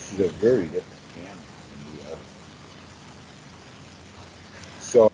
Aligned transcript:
this 0.00 0.20
is 0.20 0.26
a 0.26 0.32
very 0.34 0.66
different 0.66 1.02
camera 1.14 1.36
than 1.70 1.96
the 1.96 2.12
other. 2.12 2.22
So, 4.80 5.10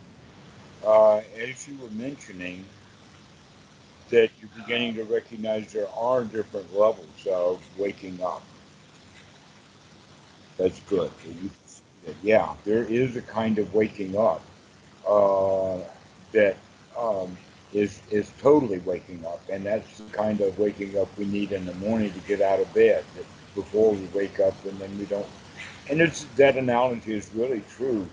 uh, 0.86 1.20
as 1.36 1.66
you 1.68 1.76
were 1.80 1.90
mentioning, 1.90 2.64
that 4.10 4.30
you're 4.40 4.50
beginning 4.56 4.94
to 4.94 5.04
recognize 5.04 5.72
there 5.72 5.90
are 5.90 6.24
different 6.24 6.72
levels 6.74 7.26
of 7.30 7.60
waking 7.78 8.22
up. 8.22 8.42
That's 10.56 10.80
good. 10.80 11.10
Yeah, 12.22 12.54
there 12.64 12.84
is 12.84 13.16
a 13.16 13.22
kind 13.22 13.58
of 13.58 13.74
waking 13.74 14.16
up 14.16 14.42
uh, 15.08 15.78
that 16.32 16.56
um, 16.96 17.36
is 17.72 18.00
is 18.10 18.32
totally 18.38 18.78
waking 18.78 19.24
up, 19.26 19.42
and 19.50 19.66
that's 19.66 19.98
the 19.98 20.10
kind 20.12 20.40
of 20.40 20.58
waking 20.58 20.96
up 20.98 21.08
we 21.18 21.26
need 21.26 21.52
in 21.52 21.66
the 21.66 21.74
morning 21.74 22.12
to 22.12 22.20
get 22.20 22.40
out 22.40 22.60
of 22.60 22.72
bed 22.72 23.04
before 23.56 23.92
we 23.92 24.06
wake 24.14 24.38
up, 24.38 24.54
and 24.64 24.78
then 24.78 24.96
we 24.98 25.06
don't. 25.06 25.26
And 25.90 26.00
it's 26.00 26.24
that 26.36 26.56
analogy 26.56 27.14
is 27.14 27.28
really 27.34 27.62
true 27.68 28.06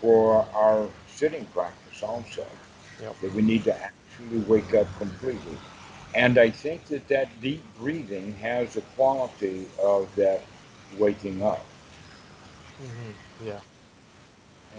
for 0.00 0.46
our 0.54 0.88
sitting 1.08 1.44
practice 1.46 2.02
also. 2.02 2.46
Yep. 3.02 3.20
That 3.20 3.34
we 3.34 3.42
need 3.42 3.64
to 3.64 3.76
actually 3.76 4.38
wake 4.40 4.72
up 4.74 4.86
completely. 4.96 5.58
And 6.14 6.38
I 6.38 6.48
think 6.48 6.86
that 6.86 7.08
that 7.08 7.28
deep 7.42 7.62
breathing 7.78 8.34
has 8.36 8.76
a 8.76 8.82
quality 8.96 9.66
of 9.82 10.14
that 10.14 10.42
waking 10.96 11.42
up. 11.42 11.66
Mm-hmm. 12.80 13.46
Yeah. 13.48 13.60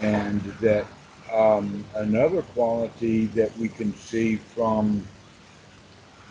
And 0.00 0.40
that 0.60 0.86
um, 1.32 1.84
another 1.94 2.42
quality 2.42 3.26
that 3.26 3.56
we 3.58 3.68
can 3.68 3.94
see 3.96 4.36
from 4.36 5.06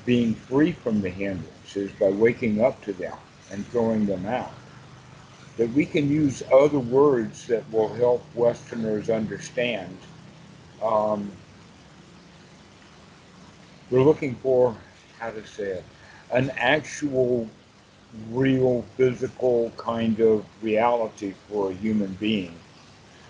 being 0.05 0.33
free 0.33 0.71
from 0.71 1.01
the 1.01 1.09
hindrances 1.09 1.91
by 1.99 2.09
waking 2.09 2.63
up 2.63 2.81
to 2.83 2.93
them 2.93 3.17
and 3.51 3.65
throwing 3.67 4.05
them 4.05 4.25
out. 4.25 4.53
That 5.57 5.71
we 5.71 5.85
can 5.85 6.09
use 6.09 6.43
other 6.51 6.79
words 6.79 7.47
that 7.47 7.69
will 7.71 7.93
help 7.93 8.25
Westerners 8.35 9.09
understand. 9.09 9.97
Um, 10.81 11.31
we're 13.89 14.03
looking 14.03 14.35
for, 14.35 14.75
how 15.19 15.31
to 15.31 15.45
say 15.45 15.63
it, 15.63 15.83
an 16.31 16.51
actual, 16.57 17.47
real, 18.31 18.83
physical 18.97 19.71
kind 19.77 20.19
of 20.19 20.45
reality 20.61 21.33
for 21.47 21.71
a 21.71 21.73
human 21.73 22.13
being 22.13 22.59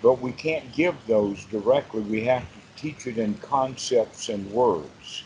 but 0.06 0.22
we 0.22 0.32
can't 0.34 0.72
give 0.72 0.96
those 1.08 1.46
directly. 1.46 2.02
We 2.02 2.24
have 2.26 2.44
to 2.44 2.60
teach 2.76 3.08
it 3.08 3.18
in 3.18 3.34
concepts 3.36 4.30
and 4.30 4.48
words. 4.52 5.24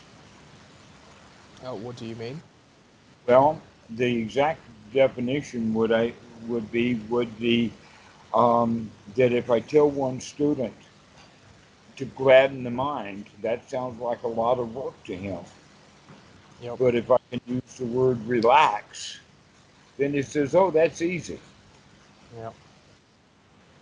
Oh, 1.62 1.74
what 1.74 1.96
do 1.96 2.06
you 2.06 2.16
mean? 2.16 2.40
Well, 3.26 3.60
the 3.96 4.16
exact 4.16 4.60
definition 4.92 5.74
would 5.74 5.92
I 5.92 6.12
would 6.46 6.70
be 6.70 6.94
would 7.08 7.38
be 7.38 7.72
um, 8.34 8.90
that 9.16 9.32
if 9.32 9.50
I 9.50 9.60
tell 9.60 9.90
one 9.90 10.20
student 10.20 10.74
to 11.96 12.04
gladden 12.04 12.64
the 12.64 12.70
mind, 12.70 13.26
that 13.42 13.68
sounds 13.68 14.00
like 14.00 14.22
a 14.22 14.28
lot 14.28 14.58
of 14.58 14.74
work 14.74 15.02
to 15.04 15.14
him. 15.14 15.40
Yep. 16.62 16.78
But 16.78 16.94
if 16.94 17.10
I 17.10 17.18
can 17.30 17.40
use 17.46 17.74
the 17.76 17.86
word 17.86 18.24
relax, 18.26 19.18
then 19.98 20.12
he 20.12 20.22
says, 20.22 20.54
"Oh, 20.54 20.70
that's 20.70 21.02
easy." 21.02 21.38
Yep. 22.36 22.54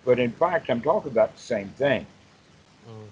But 0.05 0.19
in 0.19 0.33
fact, 0.33 0.71
I'm 0.71 0.81
talking 0.81 1.13
about 1.13 1.35
the 1.35 1.43
same 1.43 1.69
thing. 1.71 2.07
Mm. 2.89 3.07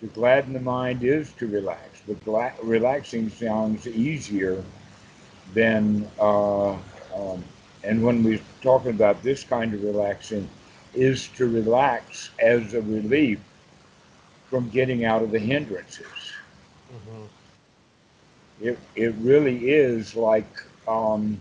To 0.00 0.06
gladden 0.06 0.52
the 0.52 0.60
mind 0.60 1.02
is 1.02 1.32
to 1.34 1.46
relax, 1.46 2.00
but 2.06 2.24
gla- 2.24 2.54
relaxing 2.62 3.28
sounds 3.30 3.86
easier 3.86 4.64
than, 5.54 6.08
uh, 6.18 6.72
um, 6.72 7.44
and 7.84 8.02
when 8.02 8.22
we're 8.22 8.40
talking 8.62 8.90
about 8.90 9.22
this 9.22 9.44
kind 9.44 9.74
of 9.74 9.82
relaxing, 9.82 10.48
is 10.94 11.28
to 11.28 11.48
relax 11.48 12.30
as 12.40 12.74
a 12.74 12.82
relief 12.82 13.38
from 14.48 14.68
getting 14.70 15.04
out 15.04 15.22
of 15.22 15.30
the 15.30 15.38
hindrances. 15.38 16.06
Mm-hmm. 16.92 17.24
It, 18.60 18.78
it 18.96 19.14
really 19.20 19.70
is 19.70 20.16
like 20.16 20.48
um, 20.88 21.38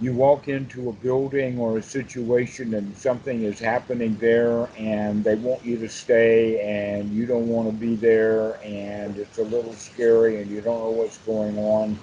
you 0.00 0.12
walk 0.12 0.48
into 0.48 0.88
a 0.88 0.92
building 0.92 1.58
or 1.58 1.78
a 1.78 1.82
situation 1.82 2.74
and 2.74 2.96
something 2.96 3.42
is 3.42 3.60
happening 3.60 4.16
there 4.16 4.68
and 4.76 5.22
they 5.22 5.36
want 5.36 5.64
you 5.64 5.78
to 5.78 5.88
stay 5.88 6.60
and 6.60 7.12
you 7.12 7.26
don't 7.26 7.48
want 7.48 7.68
to 7.68 7.74
be 7.74 7.94
there 7.94 8.58
and 8.64 9.16
it's 9.16 9.38
a 9.38 9.44
little 9.44 9.72
scary 9.72 10.42
and 10.42 10.50
you 10.50 10.60
don't 10.60 10.78
know 10.80 10.90
what's 10.90 11.18
going 11.18 11.56
on 11.58 11.96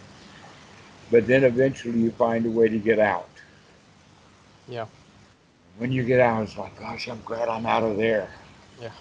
but 1.11 1.27
then 1.27 1.43
eventually 1.43 1.99
you 1.99 2.11
find 2.11 2.45
a 2.45 2.49
way 2.49 2.67
to 2.67 2.79
get 2.79 2.99
out 2.99 3.29
yeah 4.67 4.85
when 5.77 5.91
you 5.91 6.03
get 6.03 6.19
out 6.19 6.43
it's 6.43 6.57
like 6.57 6.77
gosh 6.79 7.07
i'm 7.07 7.21
glad 7.25 7.47
i'm 7.47 7.65
out 7.65 7.83
of 7.83 7.97
there 7.97 8.29
yeah 8.81 8.91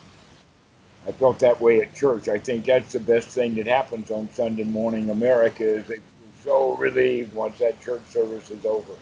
i 1.06 1.12
felt 1.12 1.38
that 1.38 1.58
way 1.60 1.80
at 1.80 1.94
church 1.94 2.28
i 2.28 2.38
think 2.38 2.66
that's 2.66 2.92
the 2.92 3.00
best 3.00 3.28
thing 3.28 3.54
that 3.54 3.66
happens 3.66 4.10
on 4.10 4.28
sunday 4.32 4.64
morning 4.64 5.10
america 5.10 5.64
is 5.64 5.86
they 5.86 5.96
feel 6.42 6.72
so 6.72 6.76
relieved 6.76 7.34
once 7.34 7.58
that 7.58 7.80
church 7.80 8.02
service 8.08 8.50
is 8.50 8.64
over 8.64 8.92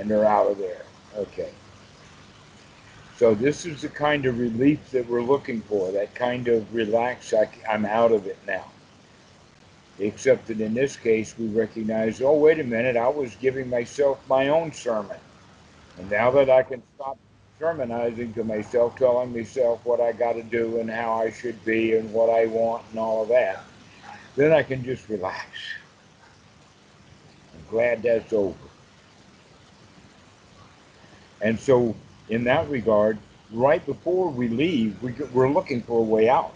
and 0.00 0.10
they're 0.10 0.24
out 0.24 0.50
of 0.50 0.58
there. 0.58 0.82
Okay. 1.16 1.50
So 3.16 3.34
this 3.34 3.66
is 3.66 3.82
the 3.82 3.88
kind 3.88 4.24
of 4.24 4.38
relief 4.38 4.90
that 4.92 5.06
we're 5.08 5.22
looking 5.22 5.60
for, 5.62 5.92
that 5.92 6.14
kind 6.14 6.48
of 6.48 6.74
relax, 6.74 7.34
I, 7.34 7.48
I'm 7.68 7.84
out 7.84 8.12
of 8.12 8.26
it 8.26 8.38
now. 8.46 8.64
Except 9.98 10.46
that 10.46 10.60
in 10.60 10.74
this 10.74 10.96
case, 10.96 11.36
we 11.38 11.48
recognize, 11.48 12.22
oh, 12.22 12.34
wait 12.34 12.58
a 12.58 12.64
minute, 12.64 12.96
I 12.96 13.08
was 13.08 13.34
giving 13.36 13.68
myself 13.68 14.18
my 14.28 14.48
own 14.48 14.72
sermon. 14.72 15.18
And 15.98 16.10
now 16.10 16.30
that 16.30 16.48
I 16.48 16.62
can 16.62 16.82
stop 16.94 17.18
sermonizing 17.58 18.32
to 18.34 18.44
myself, 18.44 18.96
telling 18.96 19.34
myself 19.34 19.80
what 19.84 20.00
I 20.00 20.12
got 20.12 20.34
to 20.34 20.42
do 20.42 20.80
and 20.80 20.90
how 20.90 21.14
I 21.14 21.30
should 21.30 21.62
be 21.64 21.96
and 21.96 22.12
what 22.12 22.30
I 22.30 22.46
want 22.46 22.84
and 22.90 22.98
all 22.98 23.22
of 23.22 23.28
that, 23.28 23.64
then 24.36 24.52
I 24.52 24.62
can 24.62 24.82
just 24.84 25.08
relax 25.08 25.46
I'm 27.54 27.70
glad 27.70 28.02
that's 28.02 28.32
over. 28.32 28.56
And 31.40 31.58
so, 31.58 31.94
in 32.28 32.44
that 32.44 32.68
regard, 32.70 33.18
right 33.52 33.84
before 33.84 34.30
we 34.30 34.48
leave, 34.48 35.02
we, 35.02 35.12
we're 35.32 35.50
looking 35.50 35.82
for 35.82 36.00
a 36.00 36.02
way 36.02 36.28
out. 36.28 36.54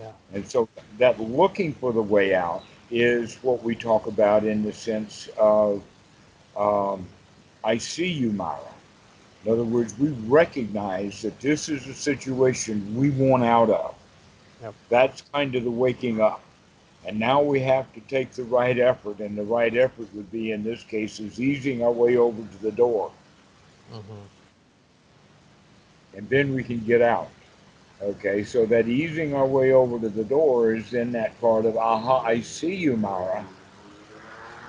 Yeah. 0.00 0.12
And 0.32 0.48
so, 0.48 0.68
that 0.98 1.20
looking 1.20 1.74
for 1.74 1.92
the 1.92 2.02
way 2.02 2.34
out 2.34 2.64
is 2.90 3.36
what 3.42 3.62
we 3.62 3.74
talk 3.74 4.06
about 4.06 4.44
in 4.44 4.62
the 4.62 4.72
sense 4.72 5.28
of 5.38 5.82
um, 6.56 7.06
I 7.62 7.78
see 7.78 8.08
you, 8.08 8.32
Mara. 8.32 8.58
In 9.44 9.52
other 9.52 9.64
words, 9.64 9.98
we 9.98 10.08
recognize 10.26 11.22
that 11.22 11.38
this 11.40 11.68
is 11.68 11.86
a 11.86 11.94
situation 11.94 12.94
we 12.94 13.10
want 13.10 13.44
out 13.44 13.70
of. 13.70 13.94
Yep. 14.62 14.74
That's 14.88 15.22
kind 15.32 15.54
of 15.54 15.64
the 15.64 15.70
waking 15.70 16.20
up. 16.20 16.42
And 17.06 17.18
now 17.18 17.40
we 17.40 17.60
have 17.60 17.90
to 17.94 18.00
take 18.00 18.32
the 18.32 18.44
right 18.44 18.78
effort, 18.78 19.20
and 19.20 19.36
the 19.36 19.42
right 19.42 19.74
effort 19.74 20.08
would 20.14 20.30
be, 20.30 20.52
in 20.52 20.62
this 20.62 20.82
case, 20.82 21.18
is 21.18 21.40
easing 21.40 21.82
our 21.82 21.90
way 21.92 22.18
over 22.18 22.42
to 22.42 22.62
the 22.62 22.72
door. 22.72 23.10
Mm-hmm. 23.90 24.12
And 26.18 26.28
then 26.28 26.54
we 26.54 26.62
can 26.62 26.80
get 26.80 27.00
out. 27.00 27.30
Okay, 28.02 28.44
so 28.44 28.64
that 28.66 28.88
easing 28.88 29.34
our 29.34 29.46
way 29.46 29.72
over 29.72 29.98
to 29.98 30.08
the 30.08 30.24
door 30.24 30.74
is 30.74 30.94
in 30.94 31.12
that 31.12 31.38
part 31.40 31.66
of, 31.66 31.76
aha, 31.76 32.22
I 32.22 32.40
see 32.40 32.74
you, 32.74 32.96
Mara. 32.96 33.44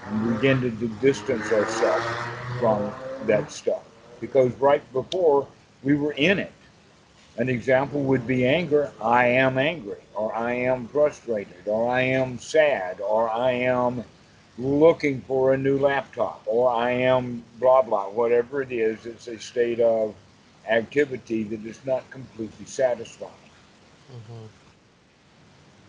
And 0.08 0.36
begin 0.36 0.59
to 0.62 0.69
distance 1.00 1.52
ourselves 1.52 2.06
from 2.59 2.94
that 3.25 3.50
stuff. 3.50 3.84
Because 4.20 4.53
right 4.56 4.84
before, 4.91 5.47
we 5.84 5.96
were 5.96 6.12
in 6.14 6.40
it. 6.40 6.52
An 7.38 7.47
example 7.47 8.02
would 8.03 8.28
be 8.28 8.46
anger. 8.46 8.91
I 9.02 9.28
am 9.28 9.58
angry, 9.58 10.02
or 10.14 10.35
I 10.35 10.53
am 10.53 10.88
frustrated, 10.90 11.66
or 11.66 11.90
I 11.90 12.02
am 12.02 12.38
sad, 12.38 13.00
or 13.00 13.29
I 13.29 13.52
am 13.52 14.03
looking 14.58 15.22
for 15.22 15.53
a 15.53 15.58
new 15.58 15.79
laptop, 15.79 16.44
or 16.46 16.70
I 16.70 16.91
am 16.91 17.44
blah 17.59 17.82
blah, 17.82 18.09
whatever 18.09 18.61
it 18.61 18.72
is, 18.72 19.06
it's 19.06 19.28
a 19.28 19.40
state 19.40 19.79
of 19.79 20.14
activity 20.72 21.44
that 21.44 21.66
is 21.66 21.79
not 21.85 22.09
completely 22.09 22.66
satisfying. 22.66 23.32
Mm-hmm. 24.12 24.46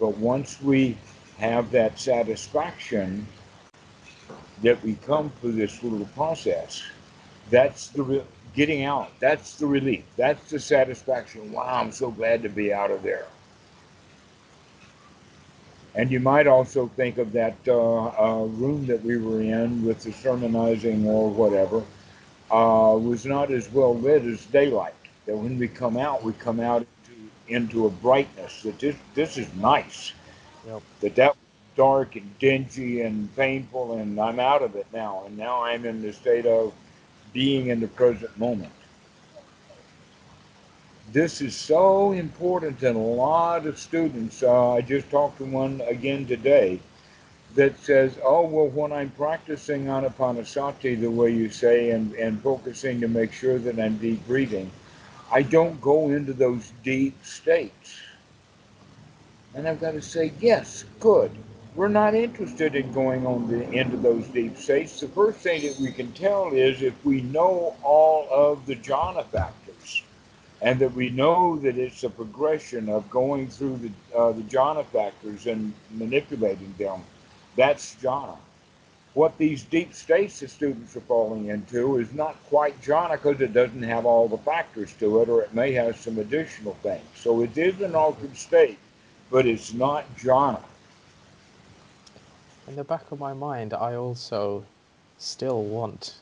But 0.00 0.17
once 0.19 0.61
we 0.61 0.99
have 1.38 1.70
that 1.70 1.99
satisfaction 1.99 3.26
that 4.62 4.82
we 4.82 4.94
come 5.06 5.31
through 5.40 5.52
this 5.52 5.82
little 5.82 6.06
process, 6.06 6.82
that's 7.50 7.88
the 7.88 8.25
getting 8.55 8.84
out. 8.84 9.11
That's 9.20 9.56
the 9.56 9.67
relief. 9.67 10.05
That's 10.17 10.50
the 10.50 10.58
satisfaction. 10.58 11.52
Wow, 11.52 11.81
I'm 11.81 11.93
so 11.93 12.11
glad 12.11 12.43
to 12.43 12.49
be 12.49 12.73
out 12.73 12.90
of 12.90 13.02
there. 13.02 13.26
And 15.94 16.11
you 16.11 16.20
might 16.20 16.46
also 16.46 16.88
think 16.96 17.19
of 17.19 17.32
that 17.32 17.56
uh, 17.69 18.06
uh, 18.06 18.44
room 18.44 18.87
that 18.87 19.05
we 19.05 19.19
were 19.19 19.40
in 19.43 19.84
with 19.84 20.02
the 20.02 20.12
sermonizing 20.12 21.06
or 21.06 21.31
whatever 21.31 21.82
uh, 22.52 22.96
was 22.99 23.25
not 23.25 23.50
as 23.50 23.70
well 23.72 23.96
lit 23.96 24.25
as 24.25 24.44
daylight. 24.46 24.94
That 25.26 25.37
when 25.37 25.58
we 25.58 25.69
come 25.69 25.96
out, 25.96 26.22
we 26.22 26.34
come 26.34 26.60
out 26.60 26.87
into, 27.08 27.31
into 27.49 27.87
a 27.87 27.90
brightness 27.90 28.62
that 28.62 28.78
this, 28.78 28.96
this 29.14 29.38
is 29.38 29.52
nice. 29.54 30.12
Yep. 30.66 30.82
That 31.00 31.14
that 31.16 31.37
dark 31.75 32.16
and 32.16 32.38
dingy 32.38 33.00
and 33.00 33.34
painful, 33.34 33.99
and 33.99 34.20
I'm 34.20 34.38
out 34.38 34.62
of 34.62 34.76
it 34.76 34.87
now. 34.93 35.22
And 35.26 35.38
now 35.38 35.64
I'm 35.64 35.87
in 35.87 36.02
the 36.02 36.12
state 36.12 36.44
of 36.44 36.75
being 37.32 37.69
in 37.69 37.81
the 37.81 37.88
present 37.88 38.37
moment. 38.38 38.72
This 41.10 41.40
is 41.40 41.56
so 41.56 42.12
important, 42.12 42.82
and 42.82 42.96
a 42.96 43.00
lot 43.00 43.66
of 43.66 43.78
students. 43.78 44.43
Uh, 44.43 44.72
I 44.72 44.82
just 44.82 45.10
talked 45.10 45.38
to 45.38 45.44
one 45.44 45.81
again 45.87 46.26
today 46.26 46.81
that 47.54 47.78
says, 47.81 48.19
"Oh 48.25 48.46
well, 48.46 48.69
when 48.69 48.93
I'm 48.93 49.10
practicing 49.10 49.87
anapanasati 49.87 51.00
the 51.00 51.10
way 51.10 51.32
you 51.32 51.50
say, 51.50 51.90
and 51.90 52.14
and 52.14 52.43
focusing 52.43 53.00
to 53.02 53.08
make 53.08 53.32
sure 53.32 53.58
that 53.58 53.78
I'm 53.81 53.99
deep 53.99 54.26
breathing, 54.26 54.70
I 55.31 55.43
don't 55.43 55.81
go 55.81 56.10
into 56.10 56.32
those 56.32 56.72
deep 56.84 57.25
states." 57.25 58.00
And 59.54 59.69
I've 59.69 59.81
got 59.81 59.93
to 59.93 60.02
say, 60.02 60.32
yes, 60.40 60.84
good. 61.00 61.32
We're 61.75 61.88
not 61.88 62.14
interested 62.14 62.75
in 62.75 62.93
going 62.93 63.26
on 63.26 63.49
the 63.49 63.70
into 63.72 63.96
those 63.96 64.26
deep 64.28 64.58
states. 64.58 65.00
The 65.00 65.08
first 65.08 65.38
thing 65.40 65.62
that 65.62 65.78
we 65.81 65.93
can 65.93 66.12
tell 66.12 66.52
is 66.52 66.82
if 66.82 66.94
we 67.05 67.22
know 67.22 67.76
all 67.82 68.28
of 68.31 68.66
the 68.66 68.76
jhana 68.76 69.26
factors, 69.26 70.02
and 70.60 70.78
that 70.81 70.94
we 70.94 71.10
know 71.10 71.58
that 71.60 71.78
it's 71.78 72.05
a 72.05 72.10
progression 72.10 72.88
of 72.90 73.08
going 73.10 73.48
through 73.48 73.78
the 73.78 73.90
uh, 74.16 74.32
the 74.32 74.43
jhana 74.43 74.84
factors 74.87 75.46
and 75.46 75.72
manipulating 75.90 76.75
them. 76.78 77.02
That's 77.56 77.96
jhana. 77.96 78.37
What 79.14 79.37
these 79.37 79.62
deep 79.64 79.93
states 79.93 80.40
the 80.40 80.49
students 80.49 80.96
are 80.96 81.00
falling 81.02 81.49
into 81.49 81.99
is 81.99 82.12
not 82.14 82.43
quite 82.49 82.81
jhana 82.81 83.12
because 83.12 83.40
it 83.43 83.52
doesn't 83.52 83.82
have 83.82 84.06
all 84.06 84.26
the 84.26 84.38
factors 84.38 84.94
to 85.00 85.20
it, 85.20 85.28
or 85.28 85.43
it 85.43 85.52
may 85.52 85.72
have 85.72 85.99
some 85.99 86.19
additional 86.19 86.75
things. 86.82 87.04
So 87.14 87.43
it 87.43 87.56
is 87.58 87.78
an 87.82 87.94
altered 87.94 88.37
state, 88.37 88.78
but 89.31 89.46
it's 89.46 89.75
not 89.75 90.04
jhana. 90.16 90.62
In 92.69 92.76
the 92.76 92.84
back 92.84 93.10
of 93.12 93.20
my 93.20 93.34
mind, 93.34 93.75
I 93.75 93.96
also 93.96 94.64
still 95.19 95.62
want 95.62 96.14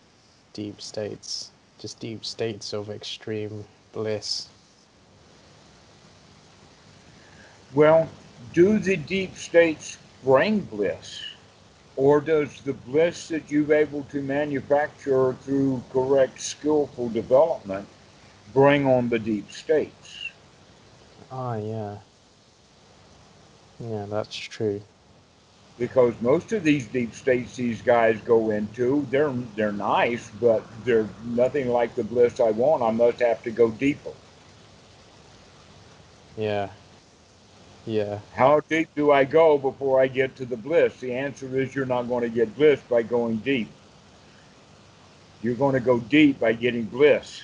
deep 0.53 0.81
states, 0.81 1.50
just 1.79 2.00
deep 2.00 2.25
states 2.25 2.73
of 2.73 2.91
extreme 2.91 3.65
bliss. 3.93 4.49
Well, 7.73 8.09
do 8.53 8.81
the 8.81 8.97
deep 8.97 9.37
states 9.37 9.97
bring 10.23 10.61
bliss? 10.61 11.21
Or 11.97 12.21
does 12.21 12.61
the 12.63 12.73
bliss 12.73 13.29
that 13.29 13.51
you've 13.51 13.71
able 13.71 14.05
to 14.05 14.23
manufacture 14.23 15.35
through 15.43 15.83
correct 15.93 16.41
skillful 16.41 17.11
development 17.11 17.89
bring 18.55 18.87
on 18.87 19.09
the 19.09 19.19
deep 19.19 19.51
states? 19.51 20.31
Ah, 21.31 21.57
yeah. 21.57 21.99
Yeah, 23.79 24.07
that's 24.09 24.37
true. 24.37 24.81
Because 25.79 26.15
most 26.21 26.53
of 26.53 26.63
these 26.63 26.87
deep 26.87 27.15
states 27.15 27.57
these 27.57 27.81
guys 27.81 28.21
go 28.21 28.51
into, 28.51 29.07
they're 29.11 29.33
they're 29.57 29.73
nice, 29.73 30.31
but 30.41 30.63
they're 30.85 31.09
nothing 31.25 31.69
like 31.69 31.95
the 31.95 32.05
bliss 32.05 32.39
I 32.41 32.51
want. 32.51 32.83
I 32.83 32.91
must 32.91 33.21
have 33.21 33.43
to 33.45 33.51
go 33.51 33.71
deeper. 33.71 34.13
Yeah. 36.37 36.71
Yeah. 37.91 38.21
How 38.35 38.61
deep 38.69 38.89
do 38.95 39.11
I 39.11 39.25
go 39.25 39.59
before 39.59 40.01
I 40.01 40.07
get 40.07 40.37
to 40.37 40.45
the 40.45 40.57
bliss? 40.57 41.01
The 41.01 41.13
answer 41.13 41.59
is 41.59 41.75
you're 41.75 41.87
not 41.87 42.05
going 42.05 42.23
to 42.23 42.29
get 42.29 42.55
bliss 42.55 42.81
by 42.89 43.03
going 43.03 43.39
deep. 43.39 43.69
You're 45.43 45.57
going 45.57 45.75
to 45.75 45.81
go 45.81 45.99
deep 45.99 46.39
by 46.39 46.53
getting 46.53 46.85
bliss. 46.85 47.43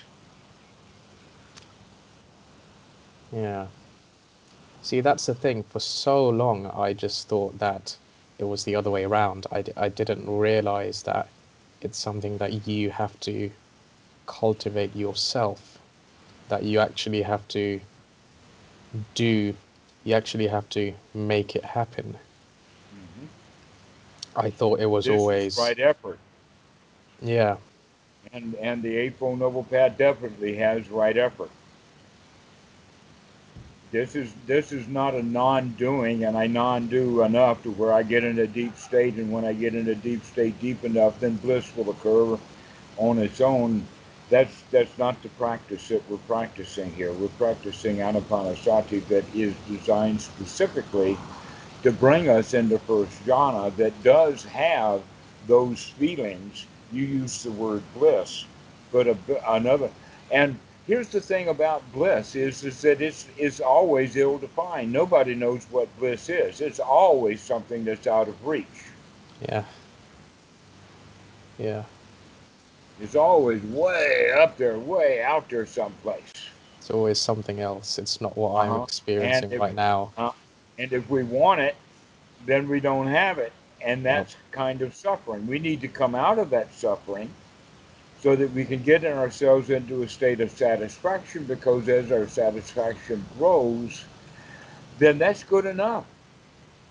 Yeah. 3.32 3.66
See, 4.82 5.00
that's 5.00 5.26
the 5.26 5.34
thing. 5.34 5.64
For 5.64 5.80
so 5.80 6.28
long, 6.28 6.66
I 6.68 6.92
just 6.92 7.26
thought 7.26 7.58
that 7.58 7.96
it 8.38 8.44
was 8.44 8.62
the 8.62 8.76
other 8.76 8.90
way 8.90 9.02
around. 9.02 9.48
I, 9.50 9.62
d- 9.62 9.72
I 9.76 9.88
didn't 9.88 10.30
realize 10.30 11.02
that 11.02 11.26
it's 11.80 11.98
something 11.98 12.38
that 12.38 12.68
you 12.68 12.90
have 12.90 13.18
to 13.20 13.50
cultivate 14.26 14.94
yourself, 14.94 15.78
that 16.50 16.62
you 16.62 16.78
actually 16.78 17.22
have 17.22 17.48
to 17.48 17.80
do, 19.16 19.54
you 20.06 20.14
actually 20.14 20.46
have 20.48 20.70
to 20.70 20.94
make 21.14 21.56
it 21.56 21.64
happen. 21.64 22.16
Mm-hmm. 22.94 23.26
I 24.36 24.50
thought 24.50 24.80
it 24.80 24.86
was 24.86 25.08
This 25.08 25.10
always, 25.10 25.58
right 25.58 25.78
effort. 25.80 26.20
yeah, 27.22 27.56
And 28.32 28.54
and 28.56 28.82
the 28.82 28.96
Eightfold 28.96 29.40
Noble 29.40 29.64
Path 29.64 29.98
definitely 29.98 30.56
has 30.56 30.90
right 30.90 31.16
effort. 31.16 31.50
This 33.92 34.14
is 34.16 34.32
this 34.46 34.72
is 34.72 34.88
not 34.88 35.14
a 35.14 35.22
non-doing, 35.22 36.24
and 36.24 36.36
I 36.36 36.46
non-do 36.46 37.22
enough 37.22 37.62
to 37.64 37.70
where 37.72 37.92
I 37.92 38.02
get 38.02 38.24
in 38.24 38.38
a 38.38 38.46
deep 38.46 38.76
state, 38.76 39.14
and 39.16 39.32
when 39.32 39.44
I 39.44 39.52
get 39.54 39.74
in 39.74 39.88
a 39.88 39.94
deep 39.94 40.24
state 40.24 40.60
deep 40.60 40.84
enough, 40.84 41.20
then 41.20 41.36
bliss 41.36 41.74
will 41.76 41.90
occur 41.90 42.38
on 42.98 43.18
its 43.18 43.40
own. 43.40 43.86
That's 44.30 44.62
that's 44.72 44.98
not 44.98 45.22
the 45.22 45.28
practice 45.30 45.88
that 45.88 46.08
we're 46.10 46.18
practicing 46.18 46.92
here. 46.94 47.12
We're 47.12 47.28
practicing 47.28 47.98
anapanasati 47.98 49.06
that 49.08 49.24
is 49.34 49.54
designed 49.68 50.20
specifically 50.20 51.18
to 51.82 51.92
bring 51.92 52.28
us 52.28 52.54
into 52.54 52.78
first 52.80 53.24
jhana 53.24 53.74
that 53.76 54.02
does 54.02 54.44
have 54.44 55.02
those 55.46 55.82
feelings. 55.84 56.66
You 56.92 57.04
use 57.04 57.42
the 57.42 57.52
word 57.52 57.84
bliss, 57.94 58.46
but 58.92 59.06
a, 59.08 59.16
another 59.48 59.90
and 60.32 60.58
here's 60.86 61.08
the 61.10 61.20
thing 61.20 61.48
about 61.48 61.90
bliss 61.92 62.34
is 62.34 62.64
is 62.64 62.80
that 62.82 63.00
it's 63.02 63.28
it's 63.38 63.60
always 63.60 64.16
ill 64.16 64.38
defined. 64.38 64.92
Nobody 64.92 65.34
knows 65.34 65.66
what 65.70 65.96
bliss 65.98 66.28
is. 66.28 66.60
It's 66.60 66.80
always 66.80 67.42
something 67.42 67.84
that's 67.84 68.06
out 68.08 68.28
of 68.28 68.46
reach. 68.46 68.92
yeah, 69.48 69.64
yeah. 71.58 71.84
It's 73.00 73.14
always 73.14 73.62
way 73.64 74.32
up 74.32 74.56
there, 74.56 74.78
way 74.78 75.22
out 75.22 75.48
there 75.48 75.66
someplace. 75.66 76.32
It's 76.78 76.90
always 76.90 77.20
something 77.20 77.60
else. 77.60 77.98
It's 77.98 78.20
not 78.20 78.36
what 78.36 78.62
I'm 78.62 78.72
Uh-huh. 78.72 78.84
experiencing 78.84 79.52
if- 79.52 79.60
right 79.60 79.74
now. 79.74 80.12
And 80.78 80.92
if 80.92 81.08
we 81.08 81.22
want 81.24 81.60
it, 81.60 81.74
then 82.44 82.68
we 82.68 82.80
don't 82.80 83.06
have 83.06 83.38
it. 83.38 83.52
And 83.82 84.04
that's 84.04 84.36
kind 84.50 84.82
of 84.82 84.94
suffering. 84.94 85.46
We 85.46 85.58
need 85.58 85.80
to 85.82 85.88
come 85.88 86.14
out 86.14 86.38
of 86.38 86.50
that 86.50 86.72
suffering 86.74 87.30
so 88.22 88.36
that 88.36 88.52
we 88.52 88.64
can 88.64 88.82
get 88.82 89.04
ourselves 89.04 89.70
into 89.70 90.02
a 90.02 90.08
state 90.08 90.40
of 90.40 90.50
satisfaction 90.50 91.44
because 91.44 91.88
as 91.88 92.10
our 92.12 92.26
satisfaction 92.28 93.24
grows, 93.38 94.04
then 94.98 95.18
that's 95.18 95.44
good 95.44 95.66
enough. 95.66 96.04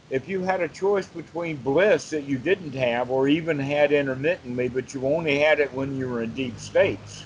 If 0.09 0.27
you 0.27 0.41
had 0.41 0.61
a 0.61 0.67
choice 0.67 1.07
between 1.07 1.57
bliss 1.57 2.11
that 2.11 2.25
you 2.25 2.37
didn't 2.37 2.75
have 2.75 3.09
or 3.09 3.27
even 3.27 3.57
had 3.57 3.91
intermittently, 3.91 4.69
but 4.69 4.93
you 4.93 5.05
only 5.07 5.39
had 5.39 5.59
it 5.59 5.73
when 5.73 5.95
you 5.95 6.07
were 6.07 6.21
in 6.21 6.33
deep 6.33 6.59
states 6.59 7.25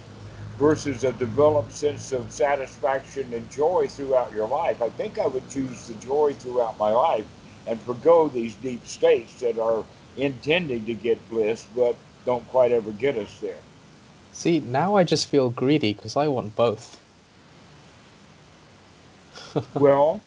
versus 0.57 1.03
a 1.03 1.11
developed 1.13 1.71
sense 1.73 2.11
of 2.11 2.31
satisfaction 2.31 3.33
and 3.33 3.49
joy 3.49 3.87
throughout 3.87 4.31
your 4.33 4.47
life, 4.47 4.81
I 4.81 4.89
think 4.89 5.19
I 5.19 5.27
would 5.27 5.49
choose 5.49 5.87
the 5.87 5.93
joy 5.95 6.33
throughout 6.33 6.77
my 6.79 6.91
life 6.91 7.25
and 7.67 7.81
forgo 7.81 8.29
these 8.29 8.55
deep 8.55 8.85
states 8.85 9.39
that 9.41 9.59
are 9.59 9.83
intending 10.17 10.85
to 10.85 10.93
get 10.93 11.29
bliss 11.29 11.65
but 11.75 11.95
don't 12.25 12.47
quite 12.47 12.71
ever 12.71 12.91
get 12.91 13.17
us 13.17 13.39
there. 13.39 13.61
See, 14.31 14.59
now 14.59 14.95
I 14.95 15.03
just 15.03 15.27
feel 15.27 15.49
greedy 15.49 15.93
because 15.93 16.15
I 16.15 16.27
want 16.27 16.55
both. 16.55 17.01
well, 19.75 20.21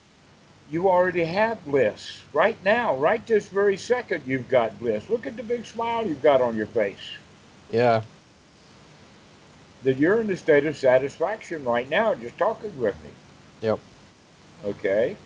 you 0.73 0.88
already 0.88 1.25
have 1.25 1.62
bliss 1.67 2.23
right 2.33 2.57
now, 2.64 2.97
right 2.97 3.25
this 3.26 3.47
very 3.49 3.76
second. 3.76 4.23
You've 4.26 4.49
got 4.49 4.79
bliss. 4.79 5.11
Look 5.11 5.26
at 5.26 5.37
the 5.37 5.43
big 5.43 5.67
smile 5.67 6.07
you've 6.07 6.23
got 6.23 6.41
on 6.41 6.57
your 6.57 6.67
face. 6.67 7.17
Yeah, 7.71 8.02
That 9.83 9.99
you're 9.99 10.21
in 10.21 10.31
a 10.31 10.37
state 10.37 10.64
of 10.64 10.76
satisfaction 10.76 11.64
right 11.64 11.88
now, 11.88 12.14
just 12.14 12.38
talking 12.38 12.76
with 12.79 12.95
me. 13.02 13.11
Yep. 13.61 13.81
Okay. 14.64 15.17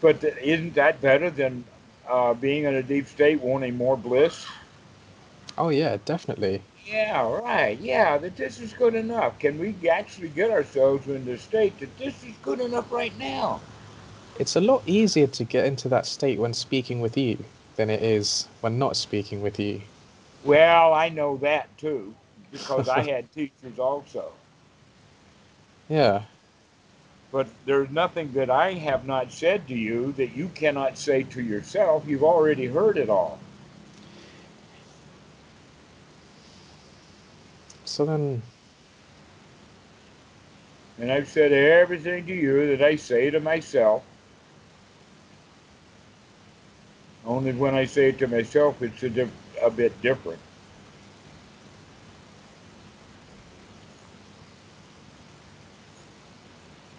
But 0.00 0.24
isn't 0.24 0.74
that 0.74 1.00
better 1.00 1.30
than 1.30 1.64
uh, 2.08 2.34
being 2.34 2.64
in 2.64 2.74
a 2.74 2.82
deep 2.82 3.06
state, 3.06 3.40
wanting 3.40 3.76
more 3.76 3.96
bliss? 3.96 4.44
oh 5.56 5.68
yeah, 5.68 5.98
definitely. 6.04 6.62
Yeah, 6.86 7.30
right. 7.30 7.78
Yeah, 7.78 8.18
that 8.18 8.36
this 8.36 8.58
is 8.58 8.72
good 8.72 8.94
enough. 8.94 9.38
Can 9.38 9.58
we 9.58 9.88
actually 9.88 10.30
get 10.30 10.50
ourselves 10.50 11.06
in 11.06 11.24
the 11.24 11.38
state 11.38 11.78
that 11.78 11.96
this 11.98 12.24
is 12.24 12.34
good 12.42 12.60
enough 12.60 12.90
right 12.90 13.16
now? 13.18 13.60
It's 14.40 14.56
a 14.56 14.60
lot 14.62 14.82
easier 14.86 15.26
to 15.26 15.44
get 15.44 15.66
into 15.66 15.90
that 15.90 16.06
state 16.06 16.38
when 16.38 16.54
speaking 16.54 17.02
with 17.02 17.18
you 17.18 17.36
than 17.76 17.90
it 17.90 18.02
is 18.02 18.48
when 18.62 18.78
not 18.78 18.96
speaking 18.96 19.42
with 19.42 19.60
you. 19.60 19.82
Well, 20.44 20.94
I 20.94 21.10
know 21.10 21.36
that 21.42 21.76
too, 21.76 22.14
because 22.50 22.88
I 22.88 23.02
had 23.12 23.30
teachers 23.34 23.78
also. 23.78 24.32
Yeah, 25.90 26.22
But 27.30 27.48
there's 27.66 27.90
nothing 27.90 28.32
that 28.32 28.48
I 28.48 28.72
have 28.72 29.06
not 29.06 29.30
said 29.30 29.68
to 29.68 29.74
you 29.74 30.12
that 30.12 30.34
you 30.34 30.48
cannot 30.54 30.96
say 30.96 31.22
to 31.24 31.42
yourself. 31.42 32.04
You've 32.06 32.24
already 32.24 32.64
heard 32.64 32.96
it 32.96 33.10
all. 33.10 33.38
so 37.84 38.06
then, 38.06 38.40
And 40.98 41.12
I've 41.12 41.28
said 41.28 41.52
everything 41.52 42.24
to 42.24 42.34
you 42.34 42.74
that 42.74 42.82
I 42.82 42.96
say 42.96 43.28
to 43.28 43.40
myself. 43.40 44.02
Only 47.26 47.52
when 47.52 47.74
I 47.74 47.84
say 47.84 48.08
it 48.08 48.18
to 48.18 48.26
myself, 48.26 48.82
it's 48.82 49.02
a, 49.02 49.28
a 49.62 49.70
bit 49.70 50.00
different. 50.02 50.40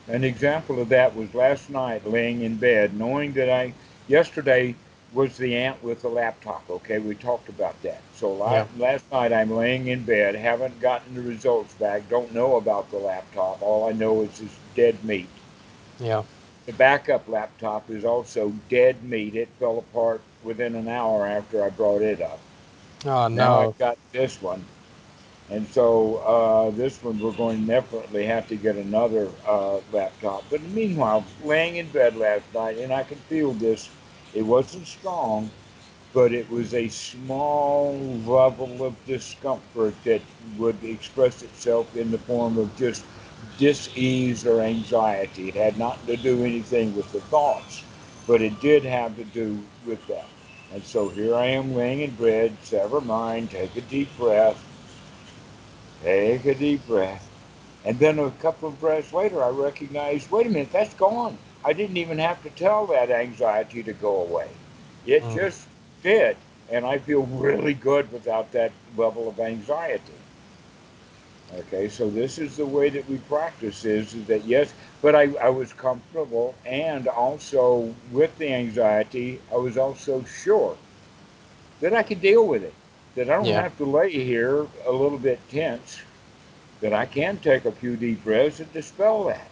An 0.08 0.24
example 0.24 0.82
of 0.82 0.90
that 0.90 1.16
was 1.16 1.34
last 1.34 1.70
night 1.70 2.08
laying 2.10 2.42
in 2.42 2.58
bed, 2.58 2.98
knowing 2.98 3.34
that 3.34 3.50
I, 3.50 3.74
yesterday 4.08 4.76
was 5.14 5.38
the 5.38 5.56
aunt 5.56 5.82
with 5.84 6.02
the 6.02 6.10
laptop. 6.10 6.70
Okay, 6.70 7.00
we 7.00 7.16
talked 7.16 7.50
about 7.50 7.82
that. 7.82 8.02
So 8.14 8.34
Yeah. 8.36 8.44
last, 8.44 8.78
last 8.78 9.12
night 9.12 9.34
I'm 9.34 9.56
laying 9.56 9.88
in 9.88 10.04
bed, 10.04 10.36
haven't 10.36 10.80
gotten 10.80 11.16
the 11.16 11.22
results 11.22 11.74
back, 11.76 12.10
don't 12.10 12.34
know 12.34 12.58
about 12.58 12.90
the 12.92 12.98
laptop. 12.98 13.62
All 13.62 13.88
I 13.88 13.92
know 13.94 14.22
is 14.24 14.40
it's 14.42 14.58
dead 14.76 15.04
meat. 15.04 15.30
Yeah. 16.00 16.24
The 16.66 16.74
backup 16.74 17.28
laptop 17.28 17.90
is 17.90 18.04
also 18.06 18.54
dead 18.70 19.04
meat. 19.04 19.36
It 19.36 19.50
fell 19.60 19.80
apart 19.80 20.22
within 20.44 20.76
an 20.76 20.88
hour 20.88 21.26
after 21.28 21.64
I 21.64 21.70
brought 21.70 22.02
it 22.02 22.22
up. 22.22 22.40
Oh 23.06 23.28
Now. 23.34 23.60
I've 23.60 23.78
got 23.78 23.98
this 24.12 24.42
one. 24.42 24.66
And 25.50 25.68
so 25.68 26.18
uh, 26.18 26.72
this 26.72 27.02
one, 27.04 27.20
we're 27.20 27.32
going 27.34 27.62
to 27.62 27.68
definitely 27.68 28.26
have 28.26 28.48
to 28.48 28.56
get 28.56 28.76
another 28.76 29.30
uh, 29.48 29.80
laptop. 29.92 30.44
But 30.50 30.62
meanwhile, 30.62 31.26
laying 31.44 31.76
in 31.76 31.90
bed 31.90 32.16
last 32.16 32.46
night, 32.54 32.78
and 32.78 32.94
I 32.94 33.04
can 33.04 33.18
feel 33.18 33.54
this. 33.54 33.90
It 34.34 34.44
wasn't 34.44 34.88
strong, 34.88 35.50
but 36.14 36.34
it 36.34 36.50
was 36.50 36.74
a 36.74 36.88
small 36.90 37.94
level 38.26 38.84
of 38.84 38.96
discomfort 39.06 39.96
that 40.04 40.22
would 40.58 40.84
express 40.84 41.42
itself 41.44 41.96
in 41.96 42.12
the 42.12 42.18
form 42.20 42.58
of 42.58 42.76
just 42.76 43.04
dis-ease 43.58 44.46
or 44.46 44.62
anxiety. 44.62 45.50
It 45.50 45.56
had 45.56 45.78
nothing 45.78 46.08
to 46.08 46.18
do 46.18 46.44
anything 46.44 46.96
with 46.96 47.12
the 47.12 47.22
thoughts, 47.22 47.84
but 48.28 48.42
it 48.42 48.60
did 48.60 48.84
have 48.84 49.16
to 49.18 49.24
do 49.26 49.64
with 49.86 50.06
that. 50.08 50.28
And 50.74 50.84
so 50.84 51.10
here 51.10 51.36
I 51.36 51.48
am 51.48 51.76
laying 51.76 52.02
in 52.02 52.12
bed, 52.16 52.58
sever 52.62 53.02
mind, 53.02 53.52
take 53.52 53.76
a 53.76 53.82
deep 53.82 54.16
breath, 54.18 54.64
take 56.04 56.46
a 56.46 56.56
deep 56.56 56.86
breath. 56.88 57.30
And 57.84 58.00
then 58.00 58.20
a 58.20 58.32
couple 58.32 58.70
of 58.70 58.80
breaths 58.80 59.14
later, 59.14 59.44
I 59.44 59.50
recognized, 59.50 60.30
wait 60.32 60.48
a 60.48 60.50
minute, 60.50 60.72
that's 60.72 60.94
gone. 60.94 61.38
I 61.64 61.74
didn't 61.74 61.98
even 61.98 62.20
have 62.20 62.42
to 62.44 62.50
tell 62.50 62.88
that 62.88 63.12
anxiety 63.12 63.84
to 63.84 63.94
go 63.94 64.22
away. 64.22 64.50
It 65.06 65.24
Mm. 65.24 65.30
just 65.30 65.68
did. 66.04 66.38
And 66.70 66.86
I 66.86 67.00
feel 67.00 67.24
really 67.24 67.74
good 67.74 68.12
without 68.12 68.52
that 68.54 68.72
level 68.96 69.28
of 69.30 69.40
anxiety. 69.40 70.14
Okay, 71.60 71.88
so 71.90 72.10
this 72.10 72.38
is 72.38 72.58
the 72.58 72.66
way 72.66 72.90
that 72.90 73.08
we 73.10 73.18
practice 73.18 73.84
is, 73.86 74.14
is 74.14 74.26
that 74.28 74.46
yes, 74.46 74.74
but 75.02 75.16
I, 75.16 75.34
I 75.42 75.50
was 75.50 75.74
comfortable 75.74 76.56
and 76.66 77.08
also 77.08 77.94
with 78.12 78.38
the 78.38 78.54
anxiety, 78.54 79.42
I 79.52 79.58
was 79.58 79.78
also 79.78 80.24
sure 80.24 80.78
that 81.82 81.94
I 81.94 82.04
could 82.04 82.22
deal 82.22 82.46
with 82.48 82.64
it. 82.64 82.74
That 83.16 83.30
I 83.30 83.36
don't 83.36 83.54
Yeah. 83.54 83.56
have 83.56 83.78
to 83.78 83.86
lay 83.86 84.12
here 84.12 84.68
a 84.86 84.92
little 84.92 85.18
bit 85.20 85.40
tense, 85.50 86.02
that 86.82 86.94
I 86.94 87.06
can 87.06 87.38
take 87.38 87.66
a 87.66 87.72
few 87.72 87.96
deep 87.98 88.24
breaths 88.24 88.60
and 88.60 88.72
dispel 88.74 89.24
that. 89.26 89.52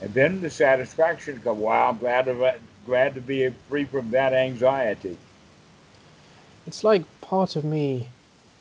And 0.00 0.12
then 0.14 0.40
the 0.40 0.50
satisfaction 0.50 1.40
comes, 1.40 1.58
wow, 1.60 1.88
I'm 1.90 1.98
glad 1.98 2.26
to, 2.26 2.54
glad 2.86 3.14
to 3.14 3.20
be 3.20 3.48
free 3.68 3.84
from 3.84 4.10
that 4.10 4.32
anxiety. 4.32 5.16
It's 6.66 6.84
like 6.84 7.04
part 7.20 7.56
of 7.56 7.64
me. 7.64 8.10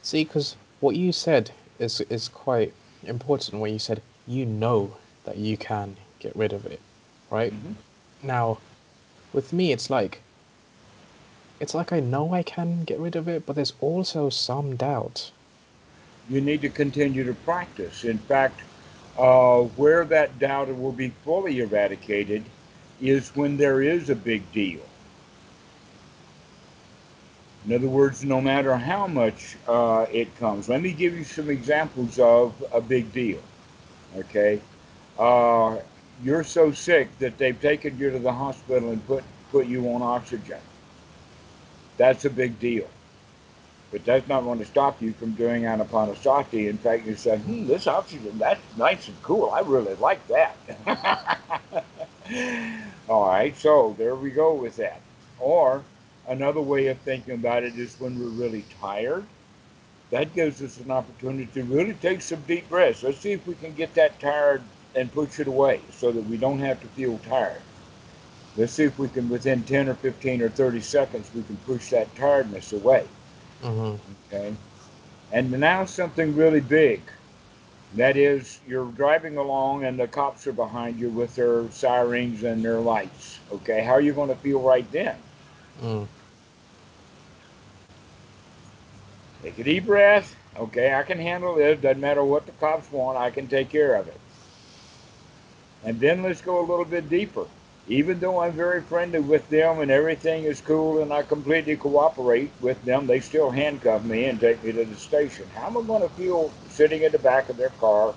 See, 0.02 0.24
because 0.24 0.56
what 0.80 0.96
you 0.96 1.12
said 1.12 1.52
is 1.80 2.02
is 2.02 2.28
quite 2.30 2.74
important. 3.04 3.62
When 3.62 3.74
you 3.74 3.80
said 3.80 4.02
you 4.28 4.46
know 4.46 4.98
that 5.26 5.38
you 5.38 5.58
can 5.58 5.98
get 6.20 6.36
rid 6.36 6.54
of 6.54 6.66
it, 6.66 6.82
right? 7.30 7.54
Mhm. 7.54 7.76
Now, 8.24 8.60
with 9.34 9.54
me, 9.54 9.72
it's 9.72 9.90
like 9.90 10.24
it's 11.60 11.74
like 11.76 11.92
I 11.94 12.00
know 12.00 12.34
I 12.34 12.44
can 12.44 12.84
get 12.84 13.00
rid 13.00 13.16
of 13.16 13.28
it, 13.28 13.46
but 13.46 13.56
there's 13.56 13.74
also 13.82 14.30
some 14.30 14.76
doubt. 14.76 15.32
you 16.30 16.42
need 16.42 16.62
to 16.62 16.70
continue 16.70 17.24
to 17.24 17.34
practice. 17.34 18.04
In 18.04 18.18
fact, 18.20 18.62
uh, 19.18 19.62
where 19.78 20.06
that 20.06 20.40
doubt 20.40 20.68
will 20.78 20.92
be 20.92 21.10
fully 21.24 21.60
eradicated 21.60 22.44
is 23.02 23.36
when 23.36 23.58
there 23.58 23.82
is 23.82 24.10
a 24.10 24.16
big 24.16 24.52
deal. 24.52 24.82
In 27.68 27.74
other 27.74 27.90
words, 27.90 28.24
no 28.24 28.40
matter 28.40 28.78
how 28.78 29.08
much 29.08 29.58
uh, 29.68 30.06
it 30.10 30.34
comes. 30.38 30.70
Let 30.70 30.82
me 30.82 30.94
give 30.94 31.14
you 31.14 31.26
some 31.26 31.50
examples 31.50 32.18
of 32.18 32.54
a 32.72 32.80
big 32.80 33.12
deal. 33.12 33.42
Okay, 34.16 34.62
uh, 35.20 35.78
you're 36.24 36.46
so 36.46 36.72
sick 36.72 37.10
that 37.20 37.38
they've 37.38 37.60
taken 37.60 38.00
you 38.00 38.10
to 38.10 38.20
the 38.20 38.32
hospital 38.32 38.92
and 38.92 39.06
put 39.06 39.26
put 39.52 39.68
you 39.68 39.86
on 39.94 40.02
oxygen. 40.02 40.60
That's 41.98 42.24
a 42.24 42.30
big 42.30 42.58
deal. 42.58 42.88
But 43.92 44.06
that's 44.06 44.28
not 44.30 44.42
going 44.42 44.60
to 44.60 44.66
stop 44.66 45.02
you 45.02 45.12
from 45.14 45.32
doing 45.32 45.64
anapanasati. 45.64 46.70
In 46.70 46.78
fact, 46.78 47.06
you 47.06 47.16
say, 47.16 47.38
hmm, 47.38 47.68
this 47.68 47.88
oxygen, 47.88 48.38
that's 48.38 48.62
nice 48.78 49.08
and 49.08 49.22
cool. 49.24 49.50
I 49.52 49.60
really 49.62 49.96
like 49.96 50.26
that. 50.28 50.56
All 53.10 53.28
right, 53.28 53.58
so 53.58 53.96
there 53.98 54.16
we 54.16 54.32
go 54.32 54.54
with 54.54 54.78
that. 54.78 55.02
Or 55.40 55.84
another 56.28 56.62
way 56.62 56.88
of 56.88 56.98
thinking 57.00 57.34
about 57.34 57.64
it 57.64 57.78
is 57.78 58.00
when 58.00 58.20
we're 58.20 58.28
really 58.30 58.66
tired, 58.82 59.26
that 60.12 60.34
gives 60.34 60.62
us 60.62 60.78
an 60.80 60.92
opportunity 60.92 61.48
to 61.54 61.64
really 61.64 61.94
take 61.96 62.22
some 62.22 62.42
deep 62.48 62.70
breaths. 62.70 63.04
Let's 63.04 63.20
see 63.20 63.32
if 63.34 63.46
we 63.48 63.56
can 63.56 63.74
get 63.74 63.94
that 63.96 64.20
tired 64.20 64.62
and 64.96 65.12
push 65.12 65.40
it 65.40 65.48
away 65.48 65.82
so 65.92 66.12
that 66.12 66.26
we 66.28 66.38
don't 66.38 66.60
have 66.60 66.82
to 66.82 66.88
feel 66.88 67.20
tired. 67.20 67.62
Let's 68.56 68.74
see 68.74 68.84
if 68.84 68.98
we 68.98 69.10
can, 69.10 69.30
within 69.30 69.64
10 69.64 69.90
or 69.90 69.96
15 69.96 70.42
or 70.42 70.50
30 70.50 70.82
seconds, 70.82 71.30
we 71.36 71.44
can 71.44 71.58
push 71.58 71.90
that 71.92 72.14
tiredness 72.16 72.74
away. 72.74 73.06
hmm 73.62 73.96
Okay. 74.32 74.56
And 75.32 75.52
now 75.52 75.86
something 75.86 76.36
really 76.36 76.62
big. 76.62 77.02
That 77.96 78.18
is, 78.18 78.60
you're 78.68 78.86
driving 78.92 79.38
along 79.38 79.86
and 79.86 80.00
the 80.00 80.08
cops 80.08 80.48
are 80.48 80.54
behind 80.54 81.00
you 81.00 81.10
with 81.10 81.36
their 81.36 81.70
sirens 81.72 82.44
and 82.44 82.64
their 82.64 82.80
lights. 82.80 83.40
Okay. 83.52 83.82
How 83.84 83.94
are 83.94 84.02
you 84.02 84.14
going 84.14 84.30
to 84.30 84.36
feel 84.36 84.60
right 84.60 84.90
then? 84.92 85.16
Mm. 85.82 86.08
Take 89.44 89.60
a 89.60 89.64
deep 89.64 89.86
breath. 89.86 90.36
Okay. 90.58 90.94
I 90.94 91.04
can 91.04 91.20
handle 91.20 91.56
this. 91.56 91.80
Doesn't 91.80 92.02
matter 92.02 92.24
what 92.24 92.46
the 92.46 92.52
cops 92.54 92.92
want. 92.92 93.18
I 93.18 93.30
can 93.30 93.48
take 93.48 93.70
care 93.70 93.96
of 93.96 94.08
it. 94.08 94.20
And 95.84 96.00
then 96.00 96.24
let's 96.24 96.42
go 96.42 96.60
a 96.60 96.66
little 96.66 96.86
bit 96.86 97.10
deeper. 97.10 97.46
Even 97.90 98.20
though 98.20 98.40
I'm 98.40 98.52
very 98.52 98.82
friendly 98.82 99.22
with 99.22 99.48
them 99.50 99.80
and 99.80 99.90
everything 99.90 100.44
is 100.44 100.60
cool 100.60 101.02
and 101.02 101.14
I 101.14 101.24
completely 101.24 101.78
cooperate 101.78 102.52
with 102.60 102.84
them, 102.84 103.08
they 103.08 103.22
still 103.22 103.50
handcuff 103.50 104.04
me 104.04 104.26
and 104.26 104.40
take 104.40 104.62
me 104.64 104.74
to 104.74 104.84
the 104.84 104.96
station. 104.96 105.48
How 105.56 105.68
am 105.68 105.78
I 105.78 105.82
going 105.84 106.02
to 106.02 106.10
feel 106.10 106.52
sitting 106.68 107.04
in 107.04 107.14
the 107.14 107.20
back 107.20 107.48
of 107.48 107.56
their 107.56 107.70
car, 107.70 108.14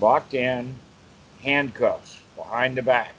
locked 0.00 0.34
in, 0.34 0.74
handcuffs 1.44 2.18
behind 2.34 2.76
the 2.76 2.82
back? 2.82 3.14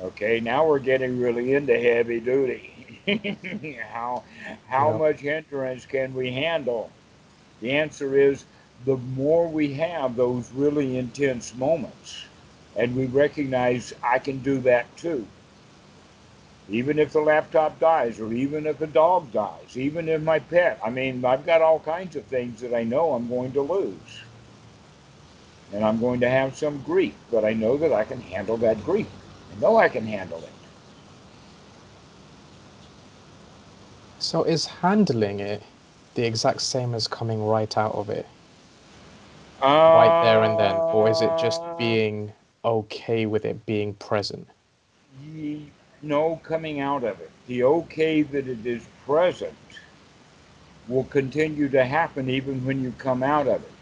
Okay, 0.00 0.38
now 0.38 0.66
we're 0.66 0.78
getting 0.78 1.20
really 1.20 1.54
into 1.54 1.78
heavy 1.78 2.20
duty. 2.20 3.00
how 3.92 4.22
how 4.68 4.92
much 4.92 5.20
hindrance 5.20 5.86
can 5.86 6.14
we 6.14 6.30
handle? 6.30 6.90
The 7.60 7.72
answer 7.72 8.16
is 8.16 8.44
the 8.84 8.96
more 8.96 9.48
we 9.48 9.74
have 9.74 10.14
those 10.14 10.52
really 10.52 10.98
intense 10.98 11.54
moments, 11.54 12.26
and 12.76 12.94
we 12.94 13.06
recognize 13.06 13.92
I 14.02 14.20
can 14.20 14.38
do 14.38 14.58
that 14.60 14.96
too. 14.96 15.26
Even 16.70 16.98
if 16.98 17.12
the 17.12 17.20
laptop 17.20 17.80
dies, 17.80 18.20
or 18.20 18.32
even 18.32 18.66
if 18.66 18.80
a 18.80 18.86
dog 18.86 19.32
dies, 19.32 19.76
even 19.76 20.08
if 20.08 20.22
my 20.22 20.38
pet, 20.38 20.78
I 20.84 20.90
mean, 20.90 21.24
I've 21.24 21.46
got 21.46 21.62
all 21.62 21.80
kinds 21.80 22.14
of 22.14 22.24
things 22.26 22.60
that 22.60 22.74
I 22.74 22.84
know 22.84 23.14
I'm 23.14 23.28
going 23.28 23.52
to 23.52 23.62
lose. 23.62 24.22
And 25.72 25.84
I'm 25.84 25.98
going 25.98 26.20
to 26.20 26.30
have 26.30 26.56
some 26.56 26.82
grief, 26.82 27.14
but 27.30 27.44
I 27.44 27.52
know 27.52 27.76
that 27.78 27.92
I 27.92 28.04
can 28.04 28.20
handle 28.20 28.58
that 28.58 28.84
grief. 28.84 29.08
I 29.52 29.60
know 29.60 29.76
I 29.78 29.88
can 29.88 30.06
handle 30.06 30.42
it. 30.44 30.52
So 34.18 34.44
is 34.44 34.66
handling 34.66 35.40
it 35.40 35.64
the 36.14 36.24
exact 36.26 36.62
same 36.62 36.94
as 36.94 37.08
coming 37.08 37.42
right 37.42 37.76
out 37.78 37.94
of 37.94 38.10
it, 38.10 38.26
right 39.86 40.18
there 40.20 40.42
and 40.44 40.58
then, 40.58 40.82
or 40.92 41.08
is 41.08 41.22
it 41.22 41.36
just 41.36 41.64
Uh, 41.66 41.74
being 41.76 42.32
okay 42.64 43.26
with 43.26 43.44
it 43.44 43.66
being 43.66 43.94
present? 43.94 44.48
Ye- 45.34 45.70
no 46.02 46.40
coming 46.44 46.80
out 46.80 47.04
of 47.04 47.20
it. 47.20 47.30
The 47.46 47.64
okay 47.64 48.22
that 48.22 48.48
it 48.48 48.66
is 48.66 48.86
present 49.06 49.56
will 50.88 51.04
continue 51.04 51.68
to 51.70 51.84
happen 51.84 52.30
even 52.30 52.64
when 52.64 52.82
you 52.82 52.92
come 52.98 53.22
out 53.22 53.48
of 53.48 53.62
it. 53.62 53.72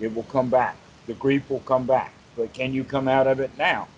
It 0.00 0.14
will 0.14 0.24
come 0.24 0.50
back. 0.50 0.78
The 1.06 1.14
grief 1.14 1.50
will 1.50 1.60
come 1.60 1.86
back. 1.86 2.14
But 2.36 2.54
can 2.54 2.74
you 2.74 2.84
come 2.84 3.08
out 3.08 3.26
of 3.26 3.40
it 3.40 3.56
now? 3.58 3.88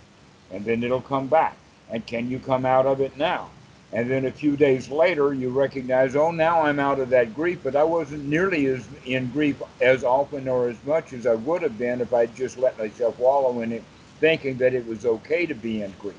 And 0.53 0.65
then 0.65 0.83
it'll 0.83 1.01
come 1.01 1.27
back. 1.27 1.57
And 1.91 2.07
can 2.07 2.31
you 2.31 2.39
come 2.39 2.67
out 2.67 2.87
of 2.87 3.01
it 3.01 3.17
now? 3.17 3.51
And 3.93 4.11
then 4.11 4.27
a 4.27 4.33
few 4.33 4.57
days 4.57 4.91
later, 4.91 5.33
you 5.33 5.51
recognize, 5.51 6.17
oh, 6.17 6.31
now 6.31 6.63
I'm 6.63 6.81
out 6.81 6.99
of 6.99 7.09
that 7.11 7.35
grief, 7.35 7.61
but 7.63 7.77
I 7.77 7.85
wasn't 7.85 8.25
nearly 8.25 8.67
as 8.67 8.87
in 9.05 9.31
grief 9.31 9.63
as 9.81 10.03
often 10.03 10.49
or 10.49 10.69
as 10.69 10.77
much 10.85 11.13
as 11.13 11.27
I 11.27 11.35
would 11.35 11.63
have 11.63 11.79
been 11.79 12.01
if 12.01 12.13
I'd 12.13 12.35
just 12.35 12.59
let 12.59 12.77
myself 12.79 13.19
wallow 13.19 13.61
in 13.61 13.73
it, 13.73 13.85
thinking 14.19 14.59
that 14.59 14.75
it 14.75 14.87
was 14.87 15.07
okay 15.07 15.47
to 15.47 15.55
be 15.55 15.83
in 15.83 15.95
grief. 16.01 16.17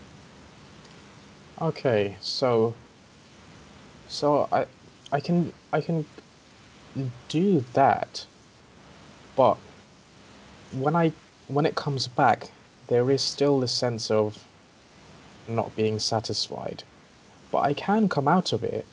Okay, 1.62 2.16
so 2.22 2.74
so 4.08 4.48
I 4.52 4.66
I 5.12 5.20
can 5.20 5.52
I 5.74 5.82
can 5.82 6.06
do 7.30 7.66
that, 7.74 8.26
but 9.36 9.58
when 10.72 10.96
I 10.96 11.12
when 11.48 11.66
it 11.66 11.76
comes 11.76 12.08
back, 12.08 12.52
there 12.88 13.12
is 13.12 13.22
still 13.22 13.60
the 13.60 13.68
sense 13.68 14.10
of 14.12 14.46
not 15.48 15.76
being 15.76 16.00
satisfied. 16.00 16.84
But 17.52 17.60
I 17.60 17.74
can 17.74 18.10
come 18.10 18.28
out 18.28 18.54
of 18.54 18.64
it 18.64 18.86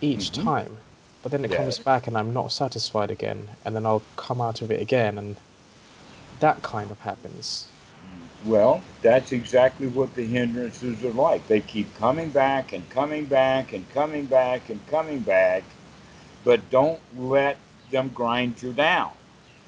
each 0.00 0.32
hmm 0.32 0.42
time. 0.42 0.78
But 1.22 1.32
then 1.32 1.44
it 1.44 1.50
comes 1.50 1.78
back 1.78 2.06
and 2.06 2.16
I'm 2.16 2.32
not 2.32 2.52
satisfied 2.52 3.10
again, 3.10 3.50
and 3.64 3.74
then 3.74 3.84
I'll 3.86 4.04
come 4.16 4.40
out 4.40 4.62
of 4.62 4.70
it 4.70 4.80
again, 4.80 5.18
and 5.18 5.36
that 6.40 6.62
kind 6.62 6.90
of 6.90 7.00
happens. 7.00 7.66
Well, 8.44 8.82
that's 9.02 9.32
exactly 9.32 9.88
what 9.88 10.14
the 10.14 10.24
hindrances 10.24 11.02
are 11.04 11.12
like. 11.12 11.46
They 11.48 11.60
keep 11.60 11.94
coming 11.96 12.30
back 12.30 12.72
and 12.72 12.88
coming 12.90 13.24
back 13.26 13.72
and 13.72 13.88
coming 13.90 14.26
back 14.26 14.68
and 14.70 14.86
coming 14.86 15.20
back, 15.20 15.64
but 16.44 16.70
don't 16.70 17.00
let 17.18 17.58
them 17.90 18.10
grind 18.14 18.62
you 18.62 18.72
down. 18.72 19.10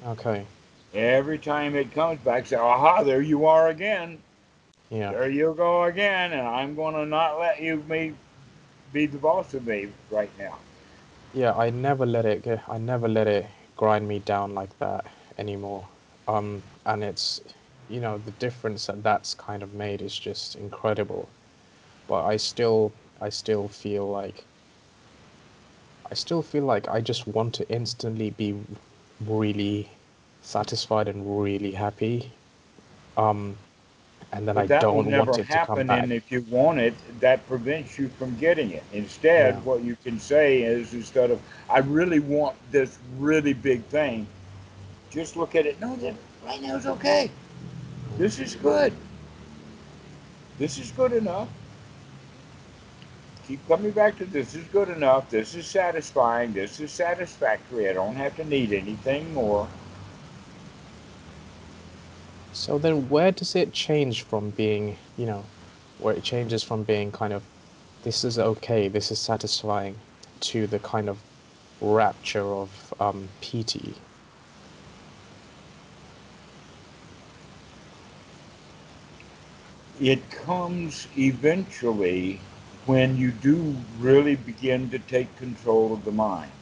Okay, 0.05 0.45
Every 0.93 1.37
time 1.37 1.75
it 1.75 1.91
comes 1.91 2.19
back, 2.21 2.47
say, 2.47 2.55
aha, 2.55 3.03
there 3.03 3.21
you 3.21 3.45
are 3.45 3.69
again. 3.69 4.19
yeah. 4.89 5.11
There 5.11 5.29
you 5.29 5.53
go 5.55 5.83
again, 5.83 6.33
and 6.33 6.47
I'm 6.47 6.75
going 6.75 6.95
to 6.95 7.05
not 7.05 7.39
let 7.39 7.61
you 7.61 7.77
be, 7.77 8.13
be 8.91 9.05
the 9.05 9.17
boss 9.17 9.53
of 9.53 9.65
me 9.67 9.89
right 10.09 10.31
now. 10.39 10.57
Yeah, 11.33 11.53
I 11.53 11.69
never 11.69 12.05
let 12.05 12.25
it 12.25 12.45
I 12.67 12.77
never 12.79 13.07
let 13.07 13.27
it 13.27 13.45
grind 13.77 14.07
me 14.07 14.19
down 14.19 14.55
like 14.55 14.77
that 14.79 15.05
anymore. 15.37 15.87
Um, 16.27 16.61
and 16.85 17.03
it's, 17.03 17.39
you 17.89 17.99
know, 17.99 18.17
the 18.17 18.31
difference 18.31 18.87
that 18.87 19.03
that's 19.03 19.33
kind 19.35 19.63
of 19.63 19.73
made 19.73 20.01
is 20.01 20.17
just 20.17 20.55
incredible. 20.55 21.29
But 22.07 22.25
I 22.25 22.37
still, 22.37 22.91
I 23.21 23.29
still 23.29 23.67
feel 23.67 24.07
like, 24.07 24.43
I 26.11 26.15
still 26.15 26.41
feel 26.41 26.63
like 26.65 26.87
I 26.89 27.01
just 27.01 27.27
want 27.27 27.53
to 27.55 27.69
instantly 27.69 28.31
be 28.31 28.55
really 29.25 29.89
satisfied 30.41 31.07
and 31.07 31.41
really 31.41 31.71
happy. 31.71 32.31
Um, 33.17 33.57
and 34.31 34.47
then 34.47 34.57
I 34.57 34.67
that 34.67 34.85
will 34.85 35.03
don't 35.03 35.11
want 35.15 35.27
never 35.27 35.31
it 35.31 35.33
to 35.35 35.43
come 35.43 35.57
happen, 35.57 35.89
and 35.89 36.11
if 36.13 36.31
you 36.31 36.41
want 36.49 36.79
it, 36.79 36.93
that 37.19 37.47
prevents 37.47 37.97
you 37.97 38.09
from 38.09 38.35
getting 38.37 38.71
it. 38.71 38.83
Yeah. 38.91 38.99
Instead, 38.99 39.65
what 39.65 39.81
you 39.83 39.95
can 40.03 40.19
say 40.19 40.61
is 40.61 40.93
instead 40.93 41.31
of, 41.31 41.41
I 41.69 41.79
really 41.79 42.19
want 42.19 42.55
this 42.71 42.99
really 43.17 43.53
big 43.53 43.83
thing, 43.85 44.27
just 45.09 45.35
look 45.35 45.55
at 45.55 45.65
it. 45.65 45.79
No, 45.81 45.95
that 45.97 46.13
right 46.45 46.61
now 46.61 46.75
is 46.75 46.85
okay. 46.85 47.31
This 48.17 48.39
is 48.39 48.55
good. 48.55 48.93
This 50.59 50.77
is 50.77 50.91
good 50.91 51.13
enough. 51.13 51.49
Keep 53.47 53.67
coming 53.67 53.91
back 53.91 54.15
to 54.19 54.25
this 54.25 54.53
is 54.53 54.63
good 54.65 54.89
enough. 54.89 55.29
This 55.31 55.55
is 55.55 55.65
satisfying. 55.65 56.53
This 56.53 56.79
is 56.79 56.91
satisfactory. 56.91 57.89
I 57.89 57.93
don't 57.93 58.15
have 58.15 58.35
to 58.35 58.45
need 58.45 58.73
anything 58.73 59.33
more. 59.33 59.67
So 62.59 62.77
then 62.79 63.09
where 63.09 63.31
does 63.31 63.55
it 63.55 63.73
change 63.73 64.23
from 64.23 64.51
being, 64.51 64.99
you 65.17 65.27
know, 65.27 65.51
where 65.97 66.15
it 66.15 66.25
changes 66.25 66.63
from 66.63 66.83
being 66.83 67.13
kind 67.13 67.33
of 67.33 67.47
this 68.03 68.25
is 68.25 68.39
okay, 68.39 68.89
this 68.89 69.11
is 69.11 69.21
satisfying 69.21 70.01
to 70.41 70.67
the 70.67 70.79
kind 70.79 71.09
of 71.09 71.23
rapture 71.81 72.53
of 72.55 72.93
um, 72.99 73.29
piti? 73.41 74.03
It 80.01 80.29
comes 80.31 81.07
eventually 81.17 82.41
when 82.87 83.17
you 83.17 83.31
do 83.31 83.77
really 83.99 84.35
begin 84.35 84.89
to 84.91 84.99
take 84.99 85.37
control 85.37 85.93
of 85.93 86.05
the 86.05 86.11
mind. 86.13 86.58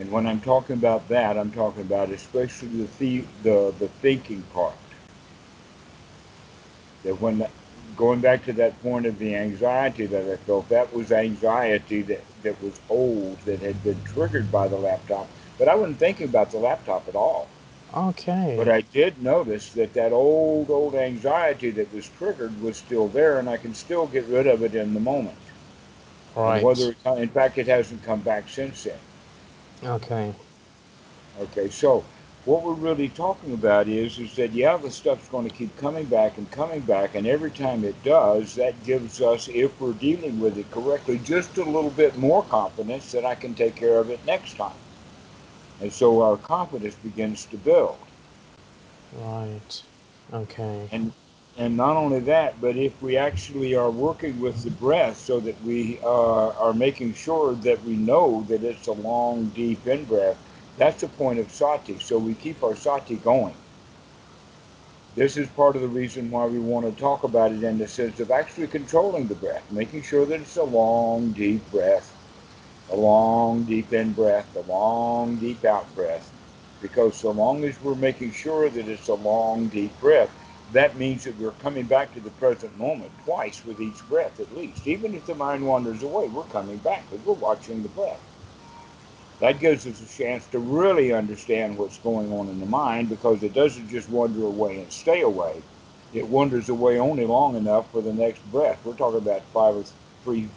And 0.00 0.12
when 0.12 0.26
I'm 0.26 0.40
talking 0.40 0.74
about 0.74 1.08
that, 1.08 1.36
I'm 1.36 1.50
talking 1.50 1.82
about 1.82 2.10
especially 2.10 2.68
the 2.68 2.86
the, 2.98 3.24
the, 3.42 3.74
the 3.78 3.88
thinking 3.88 4.42
part. 4.54 4.74
That 7.04 7.20
when 7.20 7.46
going 7.96 8.20
back 8.20 8.44
to 8.44 8.52
that 8.54 8.80
point 8.82 9.06
of 9.06 9.18
the 9.18 9.34
anxiety 9.34 10.06
that 10.06 10.30
I 10.30 10.36
felt, 10.36 10.68
that 10.68 10.92
was 10.94 11.10
anxiety 11.10 12.02
that, 12.02 12.24
that 12.42 12.62
was 12.62 12.78
old, 12.88 13.38
that 13.40 13.60
had 13.60 13.82
been 13.82 14.00
triggered 14.04 14.52
by 14.52 14.68
the 14.68 14.76
laptop. 14.76 15.28
But 15.58 15.68
I 15.68 15.74
wasn't 15.74 15.98
thinking 15.98 16.28
about 16.28 16.52
the 16.52 16.58
laptop 16.58 17.08
at 17.08 17.16
all. 17.16 17.48
Okay. 17.96 18.54
But 18.56 18.68
I 18.68 18.82
did 18.82 19.20
notice 19.22 19.72
that 19.72 19.94
that 19.94 20.12
old, 20.12 20.70
old 20.70 20.94
anxiety 20.94 21.70
that 21.72 21.92
was 21.92 22.08
triggered 22.08 22.60
was 22.60 22.76
still 22.76 23.08
there, 23.08 23.38
and 23.38 23.48
I 23.48 23.56
can 23.56 23.74
still 23.74 24.06
get 24.06 24.26
rid 24.26 24.46
of 24.46 24.62
it 24.62 24.74
in 24.74 24.94
the 24.94 25.00
moment. 25.00 25.38
And 26.36 26.62
whether, 26.62 26.90
it, 26.90 27.18
in 27.18 27.28
fact, 27.28 27.58
it 27.58 27.66
hasn't 27.66 28.04
come 28.04 28.20
back 28.20 28.48
since 28.48 28.84
then. 28.84 28.98
Okay. 29.84 30.34
Okay, 31.40 31.70
so 31.70 32.04
what 32.44 32.62
we're 32.62 32.72
really 32.74 33.08
talking 33.08 33.52
about 33.54 33.88
is 33.88 34.18
is 34.18 34.34
that 34.36 34.52
yeah, 34.52 34.76
the 34.76 34.90
stuff's 34.90 35.28
going 35.28 35.48
to 35.48 35.54
keep 35.54 35.74
coming 35.76 36.06
back 36.06 36.36
and 36.38 36.50
coming 36.50 36.80
back, 36.80 37.14
and 37.14 37.26
every 37.26 37.50
time 37.50 37.84
it 37.84 38.02
does, 38.02 38.54
that 38.56 38.82
gives 38.84 39.20
us, 39.22 39.48
if 39.48 39.78
we're 39.80 39.92
dealing 39.92 40.40
with 40.40 40.58
it 40.58 40.70
correctly, 40.70 41.18
just 41.18 41.56
a 41.58 41.64
little 41.64 41.90
bit 41.90 42.16
more 42.18 42.42
confidence 42.44 43.12
that 43.12 43.24
I 43.24 43.34
can 43.34 43.54
take 43.54 43.76
care 43.76 43.98
of 43.98 44.10
it 44.10 44.24
next 44.26 44.56
time. 44.56 44.76
And 45.80 45.92
so 45.92 46.22
our 46.22 46.36
confidence 46.36 46.96
begins 46.96 47.46
to 47.46 47.56
build. 47.56 47.98
Right. 49.12 49.82
Okay. 50.32 50.88
And 50.90 51.12
and 51.58 51.76
not 51.76 51.96
only 51.96 52.20
that, 52.20 52.60
but 52.60 52.76
if 52.76 53.02
we 53.02 53.16
actually 53.16 53.74
are 53.74 53.90
working 53.90 54.40
with 54.40 54.62
the 54.62 54.70
breath 54.70 55.18
so 55.18 55.40
that 55.40 55.60
we 55.64 56.00
uh, 56.04 56.50
are 56.50 56.72
making 56.72 57.14
sure 57.14 57.54
that 57.56 57.84
we 57.84 57.96
know 57.96 58.46
that 58.48 58.64
it's 58.64 58.86
a 58.86 58.92
long, 58.92 59.46
deep 59.48 59.86
in 59.88 60.04
breath, 60.04 60.38
that's 60.78 61.02
the 61.02 61.08
point 61.08 61.40
of 61.40 61.52
sati. 61.52 61.98
So 61.98 62.16
we 62.18 62.34
keep 62.34 62.62
our 62.62 62.76
sati 62.76 63.16
going. 63.16 63.56
This 65.16 65.36
is 65.36 65.48
part 65.48 65.74
of 65.74 65.82
the 65.82 65.88
reason 65.88 66.30
why 66.30 66.46
we 66.46 66.60
want 66.60 66.86
to 66.86 67.00
talk 67.02 67.24
about 67.24 67.52
it 67.52 67.64
in 67.64 67.78
the 67.78 67.88
sense 67.88 68.20
of 68.20 68.30
actually 68.30 68.68
controlling 68.68 69.26
the 69.26 69.34
breath, 69.34 69.64
making 69.70 70.02
sure 70.02 70.24
that 70.26 70.40
it's 70.40 70.56
a 70.56 70.62
long, 70.62 71.32
deep 71.32 71.68
breath, 71.72 72.14
a 72.90 72.96
long, 72.96 73.64
deep 73.64 73.92
in 73.92 74.12
breath, 74.12 74.54
a 74.54 74.60
long, 74.60 75.36
deep 75.38 75.64
out 75.64 75.92
breath. 75.96 76.32
Because 76.80 77.16
so 77.16 77.32
long 77.32 77.64
as 77.64 77.82
we're 77.82 77.96
making 77.96 78.32
sure 78.32 78.70
that 78.70 78.88
it's 78.88 79.08
a 79.08 79.14
long, 79.14 79.66
deep 79.68 79.98
breath, 80.00 80.30
that 80.72 80.96
means 80.96 81.24
that 81.24 81.38
we're 81.38 81.52
coming 81.52 81.86
back 81.86 82.12
to 82.14 82.20
the 82.20 82.30
present 82.32 82.76
moment 82.78 83.12
twice 83.24 83.64
with 83.64 83.80
each 83.80 84.06
breath 84.08 84.40
at 84.40 84.54
least. 84.56 84.86
Even 84.86 85.14
if 85.14 85.26
the 85.26 85.34
mind 85.34 85.66
wanders 85.66 86.02
away, 86.02 86.28
we're 86.28 86.42
coming 86.44 86.76
back 86.78 87.08
because 87.10 87.24
we're 87.24 87.34
watching 87.34 87.82
the 87.82 87.88
breath. 87.90 88.20
That 89.40 89.60
gives 89.60 89.86
us 89.86 90.00
a 90.02 90.16
chance 90.16 90.46
to 90.48 90.58
really 90.58 91.12
understand 91.12 91.78
what's 91.78 91.98
going 91.98 92.32
on 92.32 92.48
in 92.48 92.60
the 92.60 92.66
mind 92.66 93.08
because 93.08 93.42
it 93.42 93.54
doesn't 93.54 93.88
just 93.88 94.10
wander 94.10 94.44
away 94.44 94.80
and 94.80 94.92
stay 94.92 95.22
away. 95.22 95.62
It 96.12 96.26
wanders 96.26 96.68
away 96.68 96.98
only 96.98 97.24
long 97.24 97.56
enough 97.56 97.90
for 97.92 98.02
the 98.02 98.12
next 98.12 98.44
breath. 98.50 98.78
We're 98.84 98.94
talking 98.94 99.18
about 99.18 99.42
five 99.52 99.76
or 99.76 99.84
three, 100.24 100.48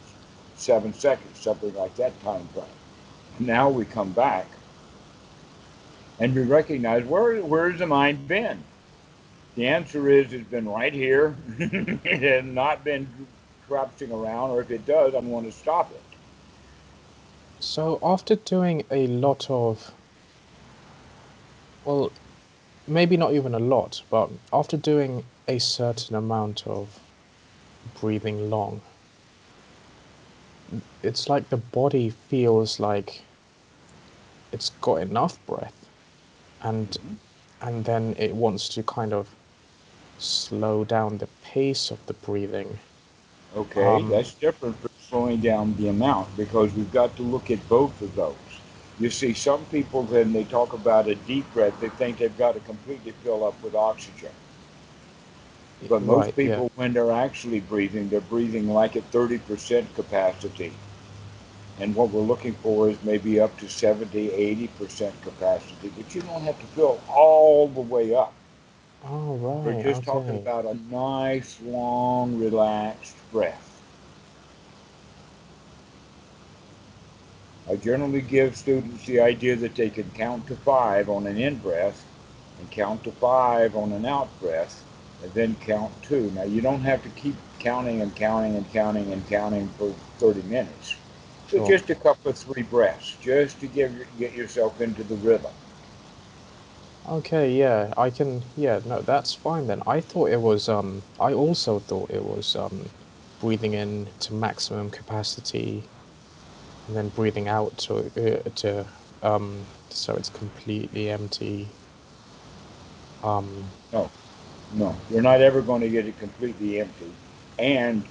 seven 0.56 0.93
seconds, 0.93 1.39
something 1.39 1.74
like 1.76 1.95
that 1.95 2.19
time 2.21 2.47
frame. 2.54 2.65
Now 3.39 3.69
we 3.69 3.86
come 3.86 4.12
back 4.12 4.47
and 6.19 6.34
we 6.34 6.41
recognize 6.41 7.06
where 7.06 7.41
where's 7.43 7.80
the 7.80 7.88
mind 7.88 8.28
been? 8.28 8.63
The 9.55 9.67
answer 9.67 10.09
is 10.09 10.31
it's 10.33 10.49
been 10.49 10.67
right 10.67 10.93
here. 10.93 11.31
has 12.05 12.45
not 12.45 12.83
been 12.83 13.27
crouching 13.67 14.11
around, 14.11 14.51
or 14.51 14.61
if 14.61 14.71
it 14.71 14.85
does, 14.85 15.13
I'm 15.13 15.29
going 15.29 15.45
to 15.45 15.51
stop 15.51 15.91
it. 15.91 16.01
So 17.59 17.99
after 18.01 18.35
doing 18.35 18.85
a 18.91 19.07
lot 19.07 19.49
of, 19.49 19.93
well, 21.85 22.11
maybe 22.87 23.17
not 23.17 23.33
even 23.33 23.53
a 23.53 23.59
lot, 23.59 24.01
but 24.09 24.29
after 24.51 24.77
doing 24.77 25.25
a 25.47 25.59
certain 25.59 26.15
amount 26.15 26.65
of 26.65 26.99
breathing 27.99 28.49
long, 28.49 28.81
it's 31.03 31.29
like 31.29 31.49
the 31.49 31.57
body 31.57 32.09
feels 32.09 32.79
like 32.79 33.21
it's 34.51 34.69
got 34.81 34.95
enough 34.95 35.37
breath 35.45 35.85
and 36.61 36.89
Mhm. 36.89 37.17
and 37.61 37.85
then 37.85 38.15
it 38.17 38.33
wants 38.33 38.67
to 38.69 38.83
kind 38.83 39.13
of 39.13 39.29
slow 40.21 40.84
down 40.86 41.17
the 41.17 41.27
pace 41.43 41.91
of 41.91 42.05
the 42.05 42.13
breathing. 42.13 42.79
Okay, 43.55 43.84
Um, 43.84 44.10
that's 44.10 44.34
different 44.36 44.77
from 44.79 44.89
slowing 44.99 45.41
down 45.41 45.75
the 45.77 45.89
amount 45.89 46.36
because 46.38 46.73
we've 46.73 46.91
got 46.91 47.15
to 47.17 47.23
look 47.23 47.51
at 47.51 47.67
both 47.67 48.01
of 48.01 48.15
those. 48.15 48.36
You 48.99 49.10
see, 49.10 49.34
some 49.34 49.65
people, 49.65 50.03
when 50.03 50.31
they 50.31 50.43
talk 50.43 50.73
about 50.73 51.07
a 51.07 51.15
deep 51.15 51.51
breath, 51.53 51.79
they 51.81 51.89
think 51.89 52.19
they've 52.19 52.38
got 52.38 52.53
to 52.53 52.60
completely 52.62 53.13
fill 53.23 53.43
up 53.43 53.62
with 53.63 53.75
oxygen. 53.75 54.31
But 55.89 56.03
most 56.03 56.25
right, 56.25 56.34
yeah. 56.38 56.45
people, 56.51 56.71
when 56.75 56.93
they're 56.93 57.12
actually 57.12 57.60
breathing, 57.62 58.10
they're 58.10 58.21
breathing 58.21 58.69
like 58.69 58.95
at 58.95 59.12
30% 59.12 59.93
capacity. 59.95 60.73
And 61.79 61.95
what 61.95 62.12
we're 62.12 62.21
looking 62.21 62.53
for 62.55 62.89
is 62.89 62.97
maybe 63.03 63.39
up 63.39 63.57
to 63.57 63.67
70, 63.67 64.29
80% 64.29 65.21
capacity. 65.23 65.91
But 65.97 66.13
you 66.13 66.21
don't 66.21 66.43
have 66.43 66.60
to 66.60 66.67
fill 66.67 67.01
all 67.10 67.67
the 67.67 67.81
way 67.81 68.13
up. 68.13 68.34
Oh, 69.03 69.35
We're 69.63 69.73
just 69.73 70.03
talking 70.03 70.35
about 70.35 70.65
a 70.65 70.75
nice, 70.75 71.59
long, 71.61 72.37
relaxed 72.39 73.17
breath. 73.31 73.81
I 77.67 77.75
generally 77.75 78.21
give 78.21 78.55
students 78.55 79.05
the 79.07 79.19
idea 79.19 79.55
that 79.55 79.75
they 79.75 79.89
can 79.89 80.11
count 80.11 80.45
to 80.47 80.55
five 80.57 81.09
on 81.09 81.25
an 81.25 81.37
in 81.37 81.57
breath 81.57 82.05
and 82.59 82.69
count 82.69 83.03
to 83.05 83.11
five 83.13 83.75
on 83.75 83.91
an 83.93 84.05
out 84.05 84.29
breath 84.39 84.83
and 85.23 85.33
then 85.33 85.55
count 85.55 85.91
two. 86.03 86.29
Now, 86.31 86.43
you 86.43 86.61
don't 86.61 86.81
have 86.81 87.01
to 87.03 87.09
keep 87.09 87.35
counting 87.59 88.01
and 88.01 88.15
counting 88.15 88.55
and 88.57 88.69
counting 88.71 89.11
and 89.11 89.27
counting 89.27 89.69
for 89.79 89.93
30 90.19 90.43
minutes. 90.43 90.95
So 91.47 91.59
Sure. 91.59 91.59
just 91.59 91.89
a 91.89 91.95
couple 91.95 92.29
of 92.31 92.37
three 92.37 92.63
breaths, 92.63 93.15
just 93.21 93.59
to 93.61 93.67
give, 93.67 94.05
get 94.19 94.33
yourself 94.33 94.79
into 94.81 95.03
the 95.03 95.15
rhythm. 95.15 95.51
Okay, 97.05 97.51
yeah, 97.57 97.93
I 97.97 98.09
can, 98.11 98.43
yeah, 98.55 98.79
no, 98.85 99.01
that's 99.01 99.33
fine 99.33 99.67
then. 99.67 99.81
I 99.87 100.01
thought 100.01 100.29
it 100.29 100.41
was, 100.41 100.69
um, 100.69 101.03
I 101.19 101.33
also 101.33 101.79
thought 101.79 102.11
it 102.11 102.23
was, 102.23 102.55
um, 102.55 102.91
breathing 103.39 103.73
in 103.73 104.11
to 104.19 104.33
maximum 104.35 104.91
capacity 104.91 105.89
and 106.87 106.95
then 106.95 107.09
breathing 107.09 107.47
out 107.47 107.77
to, 107.79 107.97
uh, 108.17 108.49
to, 108.55 108.87
um, 109.23 109.67
so 109.89 110.15
it's 110.15 110.29
completely 110.29 111.09
empty. 111.09 111.77
Um, 113.23 113.73
No, 113.93 114.09
no, 114.73 114.95
you're 115.09 115.21
not 115.21 115.41
ever 115.41 115.61
going 115.61 115.81
to 115.81 115.89
get 115.89 116.05
it 116.05 116.17
completely 116.19 116.81
empty. 116.81 117.11
And 117.59 118.05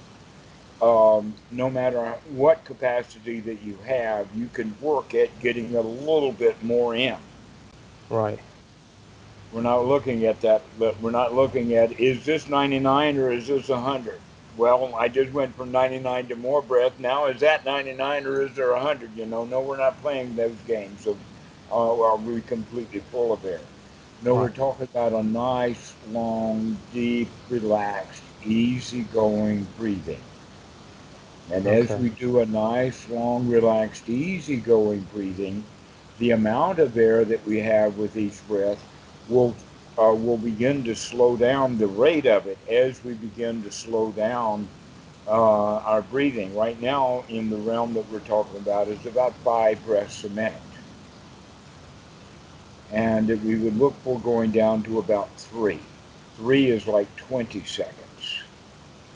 um, 0.81 1.35
no 1.51 1.69
matter 1.69 2.15
what 2.31 2.65
capacity 2.65 3.39
that 3.41 3.61
you 3.61 3.77
have, 3.85 4.27
you 4.35 4.49
can 4.49 4.75
work 4.81 5.13
at 5.15 5.39
getting 5.39 5.75
a 5.75 5.81
little 5.81 6.31
bit 6.31 6.61
more 6.63 6.95
in. 6.95 7.17
right. 8.09 8.39
We're 9.51 9.61
not 9.61 9.85
looking 9.85 10.25
at 10.25 10.41
that, 10.41 10.63
but 10.79 10.99
we're 11.01 11.11
not 11.11 11.33
looking 11.33 11.75
at 11.75 11.99
is 11.99 12.25
this 12.25 12.47
99 12.47 13.17
or 13.17 13.31
is 13.31 13.47
this 13.47 13.67
100? 13.67 14.21
Well, 14.57 14.95
I 14.95 15.07
just 15.09 15.31
went 15.33 15.55
from 15.55 15.71
99 15.71 16.27
to 16.27 16.35
more 16.35 16.61
breath. 16.61 16.97
Now 16.99 17.25
is 17.27 17.39
that 17.41 17.65
99 17.65 18.25
or 18.25 18.41
is 18.43 18.55
there 18.55 18.71
100? 18.71 19.15
You 19.15 19.25
know, 19.25 19.45
no, 19.45 19.61
we're 19.61 19.77
not 19.77 20.01
playing 20.01 20.35
those 20.35 20.55
games. 20.67 21.01
So, 21.01 21.17
uh, 21.71 22.01
are 22.01 22.17
we 22.17 22.41
completely 22.41 22.99
full 23.11 23.33
of 23.33 23.43
air? 23.45 23.61
No, 24.23 24.35
we're 24.35 24.49
talking 24.49 24.87
about 24.93 25.13
a 25.13 25.23
nice, 25.23 25.93
long, 26.11 26.77
deep, 26.93 27.29
relaxed, 27.49 28.21
easygoing 28.45 29.67
breathing. 29.77 30.21
And 31.51 31.65
as 31.67 31.89
we 31.99 32.09
do 32.09 32.39
a 32.39 32.45
nice, 32.45 33.09
long, 33.09 33.49
relaxed, 33.49 34.07
easygoing 34.07 35.07
breathing, 35.13 35.63
the 36.19 36.31
amount 36.31 36.79
of 36.79 36.97
air 36.97 37.25
that 37.25 37.45
we 37.45 37.59
have 37.59 37.97
with 37.97 38.15
each 38.15 38.47
breath 38.47 38.81
will 39.27 39.55
uh, 39.97 40.13
will 40.13 40.37
begin 40.37 40.83
to 40.85 40.95
slow 40.95 41.35
down 41.35 41.77
the 41.77 41.87
rate 41.87 42.25
of 42.25 42.47
it 42.47 42.57
as 42.69 43.03
we 43.03 43.13
begin 43.13 43.61
to 43.63 43.71
slow 43.71 44.11
down 44.11 44.67
uh, 45.27 45.31
our 45.77 46.01
breathing. 46.01 46.55
Right 46.55 46.79
now, 46.81 47.23
in 47.29 47.49
the 47.49 47.57
realm 47.57 47.93
that 47.93 48.09
we're 48.11 48.19
talking 48.19 48.57
about, 48.57 48.87
is 48.87 49.05
about 49.05 49.33
five 49.43 49.83
breaths 49.85 50.23
a 50.23 50.29
minute, 50.29 50.61
and 52.91 53.27
we 53.43 53.57
would 53.57 53.77
look 53.77 53.95
for 54.03 54.19
going 54.19 54.51
down 54.51 54.83
to 54.83 54.99
about 54.99 55.29
three. 55.39 55.79
Three 56.37 56.71
is 56.71 56.87
like 56.87 57.13
20 57.17 57.63
seconds, 57.63 58.41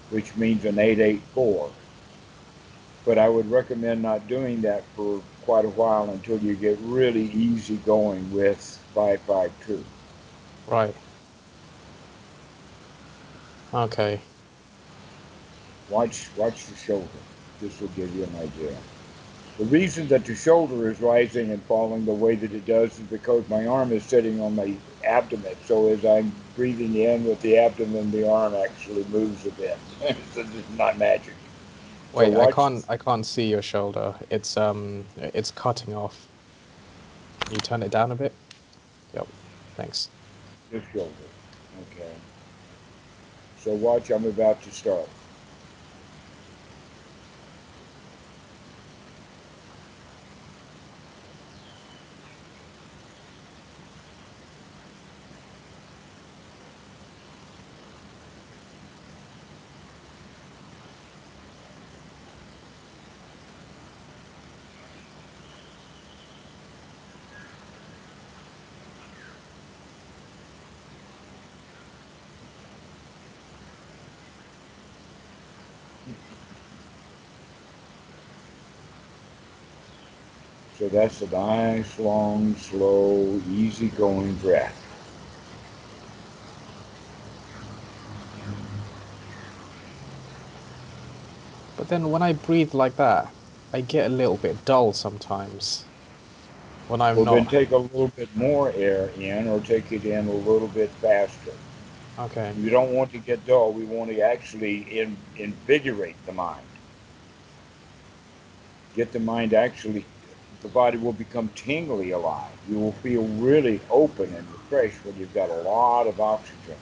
which 0.09 0.35
means 0.35 0.65
an 0.65 0.77
884 0.77 1.71
but 3.05 3.19
I 3.19 3.29
would 3.29 3.49
recommend 3.49 4.01
not 4.01 4.27
doing 4.27 4.61
that 4.61 4.83
for 4.95 5.21
quite 5.43 5.65
a 5.65 5.69
while 5.69 6.09
until 6.09 6.39
you 6.39 6.55
get 6.55 6.79
really 6.81 7.31
easy 7.31 7.77
going 7.77 8.33
with 8.33 8.79
552. 8.95 9.85
Right. 10.67 10.95
Okay. 13.73 14.21
Watch 15.89 16.29
watch 16.37 16.65
the 16.67 16.75
shoulder. 16.75 17.07
This 17.59 17.79
will 17.79 17.89
give 17.89 18.15
you 18.15 18.23
an 18.23 18.35
idea. 18.37 18.75
The 19.57 19.65
reason 19.65 20.07
that 20.09 20.25
the 20.25 20.35
shoulder 20.35 20.89
is 20.91 20.99
rising 20.99 21.51
and 21.51 21.63
falling 21.63 22.05
the 22.05 22.13
way 22.13 22.35
that 22.35 22.51
it 22.51 22.65
does 22.65 22.99
is 22.99 23.05
because 23.07 23.47
my 23.47 23.65
arm 23.67 23.93
is 23.93 24.03
sitting 24.03 24.41
on 24.41 24.55
my 24.55 24.75
abdomen. 25.05 25.55
So 25.63 25.87
as 25.89 26.03
I'm 26.05 26.33
breathing 26.57 26.95
in 26.95 27.25
with 27.25 27.39
the 27.41 27.57
abdomen, 27.57 28.11
the 28.11 28.29
arm 28.29 28.53
actually 28.55 29.05
moves 29.05 29.45
a 29.45 29.51
bit. 29.51 29.77
so 30.33 30.41
it's 30.41 30.69
not 30.71 30.97
magic. 30.97 31.35
So 32.17 32.25
Wait, 32.25 32.35
I 32.35 32.47
can't, 32.47 32.85
I 32.89 32.97
can't 32.97 33.25
see 33.25 33.47
your 33.49 33.61
shoulder. 33.61 34.15
It's, 34.29 34.57
um, 34.57 35.07
it's 35.17 35.51
cutting 35.51 35.93
off. 35.95 36.29
Can 37.45 37.55
you 37.55 37.61
turn 37.61 37.83
it 37.83 37.91
down 37.91 38.11
a 38.11 38.15
bit? 38.15 38.35
Yep. 39.13 39.27
Thanks. 39.77 40.09
This 40.71 40.83
shoulder. 40.93 41.11
Okay. 41.91 42.11
So 43.57 43.73
watch, 43.73 44.11
I'm 44.11 44.25
about 44.25 44.61
to 44.63 44.71
start. 44.71 45.09
So 80.85 80.89
that's 80.89 81.19
a 81.23 81.27
nice, 81.31 81.97
long, 81.97 82.55
slow, 82.57 83.41
easy-going 83.49 84.35
breath. 84.35 84.79
But 91.75 91.87
then 91.87 92.11
when 92.11 92.21
I 92.21 92.33
breathe 92.33 92.75
like 92.75 92.97
that, 92.97 93.33
I 93.73 93.81
get 93.81 94.05
a 94.05 94.13
little 94.13 94.37
bit 94.37 94.63
dull 94.63 94.93
sometimes. 94.93 95.85
When 96.87 97.01
I'm 97.01 97.15
Well, 97.15 97.33
then 97.33 97.47
take 97.47 97.71
a 97.71 97.77
little 97.77 98.11
bit 98.15 98.29
more 98.35 98.71
air 98.75 99.09
in 99.19 99.47
or 99.47 99.61
take 99.61 99.91
it 99.91 100.05
in 100.05 100.27
a 100.27 100.31
little 100.31 100.67
bit 100.67 100.91
faster. 101.01 101.53
Okay. 102.19 102.53
You 102.59 102.69
don't 102.69 102.93
want 102.93 103.11
to 103.13 103.17
get 103.17 103.43
dull. 103.47 103.71
We 103.71 103.85
want 103.85 104.11
to 104.11 104.21
actually 104.21 104.99
in, 104.99 105.17
invigorate 105.37 106.15
the 106.27 106.33
mind. 106.33 106.67
Get 108.95 109.11
the 109.11 109.19
mind 109.19 109.55
actually, 109.55 110.05
the 110.65 110.71
body 110.71 110.97
will 110.97 111.13
become 111.13 111.47
tingly 111.53 112.09
alive. 112.09 112.57
You 112.67 112.79
will 112.79 112.93
feel 112.93 113.21
really 113.37 113.79
open 113.91 114.33
and 114.33 114.51
refreshed 114.51 115.05
when 115.05 115.15
you've 115.15 115.33
got 115.33 115.51
a 115.51 115.61
lot 115.61 116.07
of 116.07 116.19
oxygen. 116.19 116.77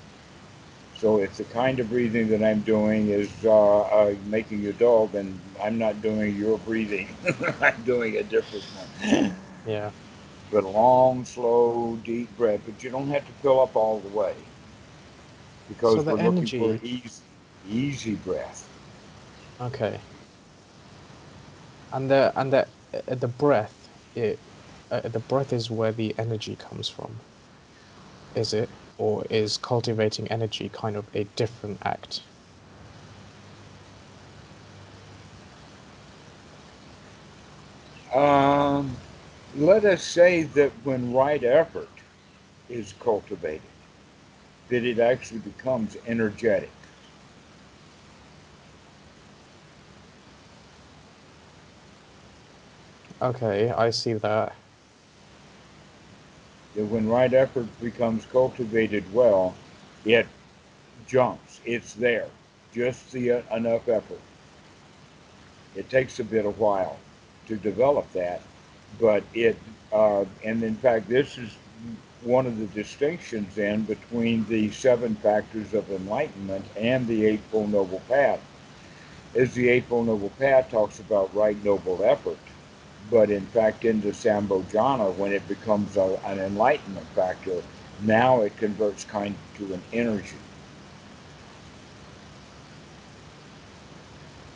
So 0.95 1.19
if 1.19 1.35
the 1.35 1.43
kind 1.43 1.81
of 1.81 1.89
breathing 1.89 2.29
that 2.29 2.41
I'm 2.41 2.61
doing 2.61 3.09
is 3.09 3.29
uh, 3.43 3.81
uh, 3.81 4.15
making 4.27 4.61
you 4.63 4.71
dull, 4.71 5.07
then 5.07 5.37
I'm 5.61 5.77
not 5.77 6.01
doing 6.01 6.37
your 6.37 6.57
breathing. 6.59 7.09
I'm 7.61 7.83
doing 7.83 8.15
a 8.15 8.23
different 8.23 8.63
one. 8.63 9.35
Yeah. 9.65 9.91
But 10.49 10.63
a 10.63 10.69
long, 10.69 11.25
slow, 11.25 11.99
deep 12.05 12.29
breath. 12.37 12.61
But 12.65 12.81
you 12.83 12.89
don't 12.89 13.09
have 13.09 13.25
to 13.25 13.33
fill 13.41 13.59
up 13.59 13.75
all 13.75 13.99
the 13.99 14.17
way 14.17 14.35
because 15.67 15.95
So 15.95 16.03
the 16.03 16.13
we're 16.13 16.23
looking 16.23 16.47
for 16.57 16.77
easy, 16.81 17.23
easy 17.69 18.15
breath. 18.15 18.69
Okay. 19.59 19.99
And 21.91 22.09
the 22.09 22.33
and 22.35 22.53
the 22.53 22.67
uh, 22.93 23.15
the 23.15 23.27
breath, 23.27 23.89
it 24.15 24.41
uh, 24.91 25.07
the 25.09 25.19
breath 25.19 25.53
is 25.53 25.71
where 25.71 25.91
the 25.91 26.17
energy 26.19 26.55
comes 26.55 26.89
from. 26.89 27.21
Is 28.35 28.53
it, 28.53 28.71
or 28.97 29.25
is 29.29 29.57
cultivating 29.57 30.27
energy 30.29 30.69
kind 30.69 30.95
of 30.97 31.09
a 31.13 31.25
different 31.25 31.79
act? 31.83 32.23
Um, 38.13 38.97
let 39.55 39.85
us 39.85 40.03
say 40.03 40.43
that 40.43 40.71
when 40.83 41.13
right 41.13 41.43
effort 41.43 41.89
is 42.69 42.93
cultivated, 42.93 43.61
that 44.69 44.83
it 44.85 44.99
actually 44.99 45.39
becomes 45.39 45.97
energetic. 46.05 46.73
Okay, 53.23 53.69
I 53.69 53.89
see 53.89 54.11
that. 54.15 54.53
That 56.75 56.85
when 56.85 57.07
right 57.07 57.33
effort 57.33 57.67
becomes 57.79 58.25
cultivated 58.25 59.05
well, 59.13 59.55
it 60.03 60.27
jumps. 61.07 61.61
It's 61.65 61.93
there. 61.93 62.27
Just 62.73 63.13
the 63.13 63.31
uh, 63.31 63.55
enough 63.55 63.87
effort. 63.87 64.19
It 65.73 65.89
takes 65.89 66.19
a 66.19 66.25
bit 66.25 66.45
of 66.45 66.59
while 66.59 66.97
to 67.47 67.55
develop 67.55 68.11
that, 68.11 68.41
but 68.99 69.23
it. 69.33 69.55
Uh, 69.93 70.25
and 70.43 70.61
in 70.61 70.75
fact, 70.75 71.07
this 71.07 71.37
is 71.37 71.55
one 72.23 72.45
of 72.45 72.59
the 72.59 72.65
distinctions 72.67 73.55
then 73.55 73.83
between 73.83 74.45
the 74.49 74.69
seven 74.71 75.15
factors 75.15 75.73
of 75.73 75.89
enlightenment 75.91 76.65
and 76.75 77.07
the 77.07 77.25
Eightfold 77.25 77.71
Noble 77.71 78.01
Path 78.09 78.41
is 79.33 79.53
the 79.53 79.69
Eightfold 79.69 80.07
Noble 80.07 80.29
Path 80.31 80.69
talks 80.69 80.99
about 80.99 81.33
right 81.33 81.61
noble 81.63 82.03
effort. 82.03 82.37
But 83.11 83.29
in 83.31 83.45
fact, 83.47 83.85
in 83.85 84.01
the 84.01 84.09
Sambhojana, 84.11 85.15
when 85.15 85.33
it 85.33 85.47
becomes 85.47 85.97
a, 85.97 86.19
an 86.25 86.39
enlightenment 86.39 87.07
factor, 87.15 87.63
now 88.01 88.41
it 88.41 88.57
converts 88.57 89.05
kind 89.05 89.35
to 89.55 89.73
an 89.73 89.81
energy. 89.93 90.37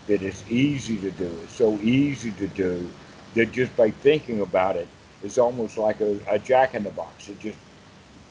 That 0.07 0.21
is 0.21 0.43
easy 0.49 0.97
to 0.99 1.11
do. 1.11 1.31
It's 1.43 1.53
so 1.55 1.79
easy 1.81 2.31
to 2.33 2.47
do 2.47 2.89
that 3.35 3.51
just 3.51 3.75
by 3.77 3.91
thinking 3.91 4.41
about 4.41 4.75
it, 4.77 4.87
it's 5.23 5.37
almost 5.37 5.77
like 5.77 6.01
a, 6.01 6.19
a 6.27 6.39
jack 6.39 6.75
in 6.75 6.83
the 6.83 6.89
box. 6.91 7.29
It 7.29 7.39
just 7.39 7.57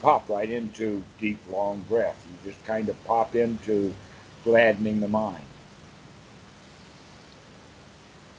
pop 0.01 0.29
right 0.29 0.49
into 0.49 1.03
deep, 1.19 1.39
long 1.51 1.81
breath. 1.89 2.25
You 2.29 2.51
just 2.51 2.63
kind 2.65 2.89
of 2.89 3.03
pop 3.05 3.35
into 3.35 3.93
gladdening 4.43 4.99
the 4.99 5.07
mind. 5.07 5.43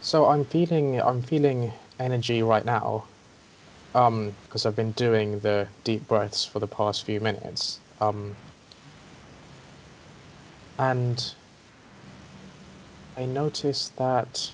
So 0.00 0.26
I'm 0.26 0.44
feeling 0.44 1.00
I'm 1.00 1.22
feeling 1.22 1.72
energy 1.98 2.42
right 2.42 2.64
now, 2.64 3.04
um, 3.94 4.34
because 4.44 4.64
I've 4.64 4.76
been 4.76 4.92
doing 4.92 5.40
the 5.40 5.68
deep 5.84 6.06
breaths 6.08 6.44
for 6.44 6.60
the 6.60 6.66
past 6.68 7.04
few 7.04 7.20
minutes. 7.20 7.80
Um, 8.00 8.36
and 10.78 11.34
I 13.16 13.26
noticed 13.26 13.96
that 13.96 14.52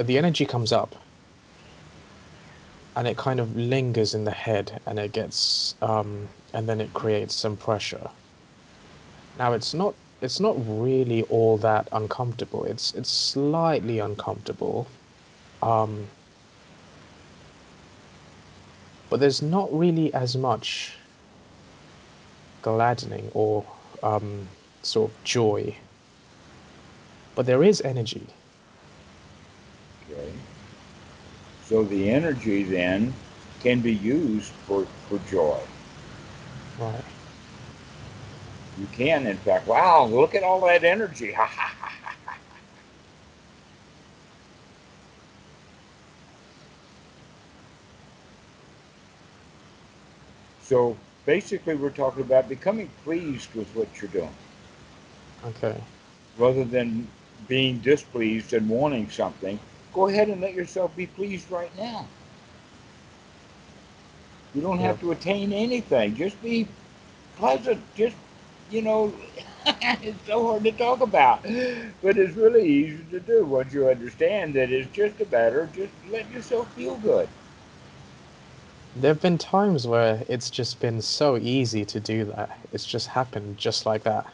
the 0.00 0.18
energy 0.18 0.44
comes 0.44 0.72
up 0.72 0.94
and 2.96 3.08
it 3.08 3.16
kind 3.16 3.40
of 3.40 3.56
lingers 3.56 4.14
in 4.14 4.24
the 4.24 4.30
head 4.30 4.80
and 4.86 4.98
it 4.98 5.12
gets 5.12 5.74
um, 5.80 6.28
and 6.52 6.68
then 6.68 6.80
it 6.80 6.92
creates 6.92 7.34
some 7.34 7.56
pressure 7.56 8.10
now 9.38 9.52
it's 9.52 9.74
not 9.74 9.94
it's 10.24 10.40
not 10.40 10.56
really 10.66 11.22
all 11.24 11.56
that 11.58 11.88
uncomfortable 11.92 12.64
it's 12.64 12.94
it's 12.94 13.10
slightly 13.10 13.98
uncomfortable 13.98 14.86
um, 15.62 16.06
but 19.10 19.20
there's 19.20 19.42
not 19.42 19.68
really 19.76 20.12
as 20.14 20.36
much 20.36 20.94
gladdening 22.62 23.30
or 23.34 23.64
um, 24.02 24.48
sort 24.82 25.10
of 25.10 25.24
joy 25.24 25.76
but 27.34 27.46
there 27.46 27.62
is 27.62 27.80
energy 27.82 28.26
Okay. 30.10 30.32
So 31.64 31.82
the 31.84 32.10
energy 32.10 32.62
then 32.62 33.12
can 33.60 33.80
be 33.80 33.94
used 33.94 34.52
for, 34.66 34.86
for 35.08 35.18
joy. 35.30 35.58
Right. 36.78 37.13
You 38.78 38.86
can, 38.92 39.26
in 39.26 39.36
fact, 39.38 39.66
wow, 39.68 40.04
look 40.06 40.34
at 40.34 40.42
all 40.42 40.60
that 40.62 40.84
energy. 40.84 41.36
so 50.62 50.96
basically, 51.26 51.74
we're 51.76 51.90
talking 51.90 52.22
about 52.22 52.48
becoming 52.48 52.90
pleased 53.04 53.54
with 53.54 53.68
what 53.76 53.88
you're 54.00 54.10
doing. 54.10 54.34
Okay. 55.44 55.80
Rather 56.36 56.64
than 56.64 57.08
being 57.48 57.78
displeased 57.80 58.52
and 58.52 58.68
wanting 58.68 59.08
something, 59.10 59.58
go 59.92 60.08
ahead 60.08 60.28
and 60.28 60.40
let 60.40 60.54
yourself 60.54 60.94
be 60.96 61.06
pleased 61.06 61.50
right 61.50 61.74
now. 61.76 62.08
You 64.54 64.62
don't 64.62 64.78
have 64.78 65.00
to 65.00 65.12
attain 65.12 65.52
anything. 65.52 66.14
Just 66.16 66.40
be 66.42 66.68
pleasant. 67.36 67.82
Just, 67.94 68.16
you 68.70 68.82
know, 68.82 69.12
it's 69.66 70.26
so 70.26 70.46
hard 70.46 70.64
to 70.64 70.72
talk 70.72 71.00
about, 71.00 71.42
but 72.02 72.18
it's 72.18 72.36
really 72.36 72.66
easy 72.66 73.04
to 73.10 73.20
do 73.20 73.44
once 73.44 73.72
you 73.72 73.88
understand 73.88 74.54
that 74.54 74.70
it's 74.70 74.90
just 74.92 75.20
a 75.20 75.26
matter 75.26 75.60
of 75.62 75.72
just 75.72 75.92
let 76.10 76.30
yourself 76.30 76.72
feel 76.74 76.96
good. 76.98 77.28
There 78.96 79.10
have 79.10 79.20
been 79.20 79.38
times 79.38 79.86
where 79.86 80.24
it's 80.28 80.50
just 80.50 80.80
been 80.80 81.00
so 81.00 81.36
easy 81.36 81.84
to 81.84 82.00
do 82.00 82.24
that. 82.26 82.58
It's 82.72 82.84
just 82.86 83.08
happened 83.08 83.58
just 83.58 83.86
like 83.86 84.04
that. 84.04 84.26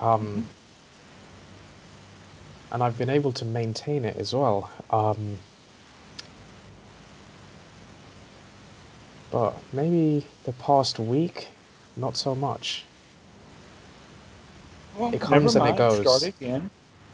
Um, 0.00 0.22
mm-hmm 0.22 0.40
and 2.72 2.82
I've 2.82 2.96
been 2.96 3.10
able 3.10 3.32
to 3.32 3.44
maintain 3.44 4.04
it 4.04 4.16
as 4.16 4.34
well. 4.34 4.70
Um, 4.90 5.38
but 9.30 9.62
maybe 9.72 10.26
the 10.44 10.52
past 10.52 10.98
week, 10.98 11.48
not 11.96 12.16
so 12.16 12.34
much. 12.34 12.86
Well, 14.96 15.14
it 15.14 15.20
comes 15.20 15.56
and 15.56 15.66
it 15.66 15.76
goes. 15.76 16.00
Start 16.00 16.34
again. 16.34 16.70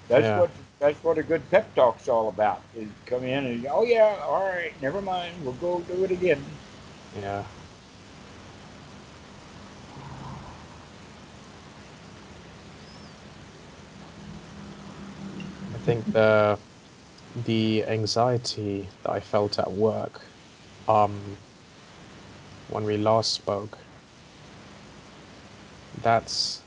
That's 0.09 0.25
yeah. 0.25 0.41
what 0.41 0.51
that's 0.81 1.05
what 1.05 1.19
a 1.19 1.23
good 1.23 1.49
pep 1.51 1.75
talk's 1.75 2.09
all 2.09 2.29
about. 2.29 2.63
Is 2.77 2.89
come 3.07 3.25
in 3.25 3.47
and 3.47 3.67
oh 3.71 3.85
yeah, 3.85 4.17
all 4.27 4.45
right, 4.45 4.73
never 4.81 5.01
mind, 5.01 5.45
we'll 5.45 5.55
go 5.55 5.81
do 5.81 6.05
it 6.05 6.11
again. 6.11 6.45
Yeah. 7.21 7.45
I 15.75 15.79
think 15.79 16.13
the 16.13 16.59
the 17.45 17.85
anxiety 17.85 18.89
that 19.03 19.11
I 19.13 19.21
felt 19.21 19.59
at 19.59 19.71
work 19.71 20.23
um, 20.89 21.37
when 22.71 22.85
we 22.85 22.97
last 22.97 23.33
spoke 23.33 23.79
that's 26.03 26.61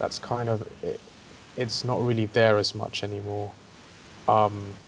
that's 0.00 0.20
kind 0.20 0.50
of 0.50 0.64
it, 0.82 1.02
it's 1.56 1.84
not 1.84 2.02
really 2.02 2.26
there 2.26 2.58
as 2.58 2.74
much 2.74 3.04
anymore 3.04 3.56
um, 4.28 4.80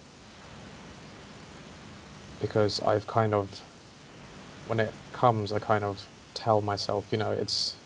because 2.40 2.80
I've 2.80 3.06
kind 3.06 3.34
of 3.34 3.64
when 4.64 4.80
it 4.80 4.96
comes 5.12 5.52
I 5.52 5.58
kind 5.60 5.84
of 5.84 6.10
tell 6.34 6.62
myself 6.62 7.12
you 7.12 7.18
know 7.18 7.30
it's 7.32 7.80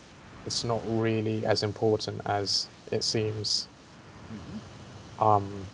it's 0.46 0.64
not 0.64 0.82
really 0.84 1.44
as 1.44 1.62
important 1.62 2.22
as 2.26 2.70
it 2.92 3.04
seems 3.04 3.68
Mm-hmm. 4.32 4.58
Um, 5.18 5.72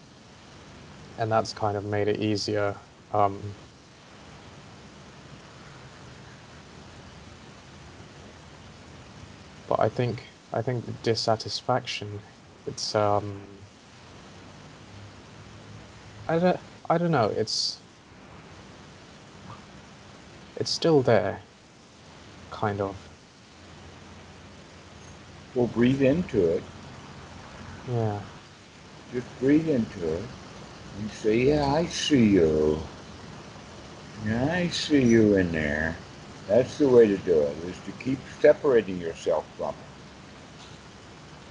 and 1.19 1.31
that's 1.31 1.53
kind 1.53 1.77
of 1.77 1.85
made 1.85 2.09
it 2.09 2.19
easier. 2.21 2.81
Um, 3.13 3.57
but 9.67 9.81
I 9.81 9.89
think 9.89 10.32
I 10.53 10.63
think 10.63 10.87
the 10.87 10.93
dissatisfaction, 10.93 12.21
it's 12.67 12.95
um, 12.95 13.43
I 16.29 16.39
don't 16.39 16.61
I 16.91 16.99
don't 16.99 17.11
know. 17.13 17.33
It's 17.37 17.81
it's 20.57 20.71
still 20.71 21.03
there, 21.03 21.43
kind 22.51 22.81
of. 22.81 22.97
We'll 25.55 25.67
breathe 25.69 26.03
into 26.03 26.49
it. 26.49 26.65
Yeah. 27.89 28.21
Just 29.13 29.27
breathe 29.41 29.69
into 29.69 30.15
it 30.15 30.23
and 30.99 31.11
say, 31.11 31.37
yeah, 31.39 31.67
I 31.75 31.87
see 31.87 32.25
you. 32.25 32.79
Yeah, 34.27 34.49
I 34.53 34.69
see 34.69 35.03
you 35.03 35.37
in 35.37 35.53
there. 35.53 35.97
That's 36.49 36.79
the 36.79 36.89
way 36.89 37.07
to 37.07 37.19
do 37.19 37.43
it, 37.43 37.57
is 37.69 37.79
to 37.87 37.93
keep 37.93 38.19
separating 38.41 39.01
yourself 39.01 39.45
from 39.57 39.75
it. 39.75 39.92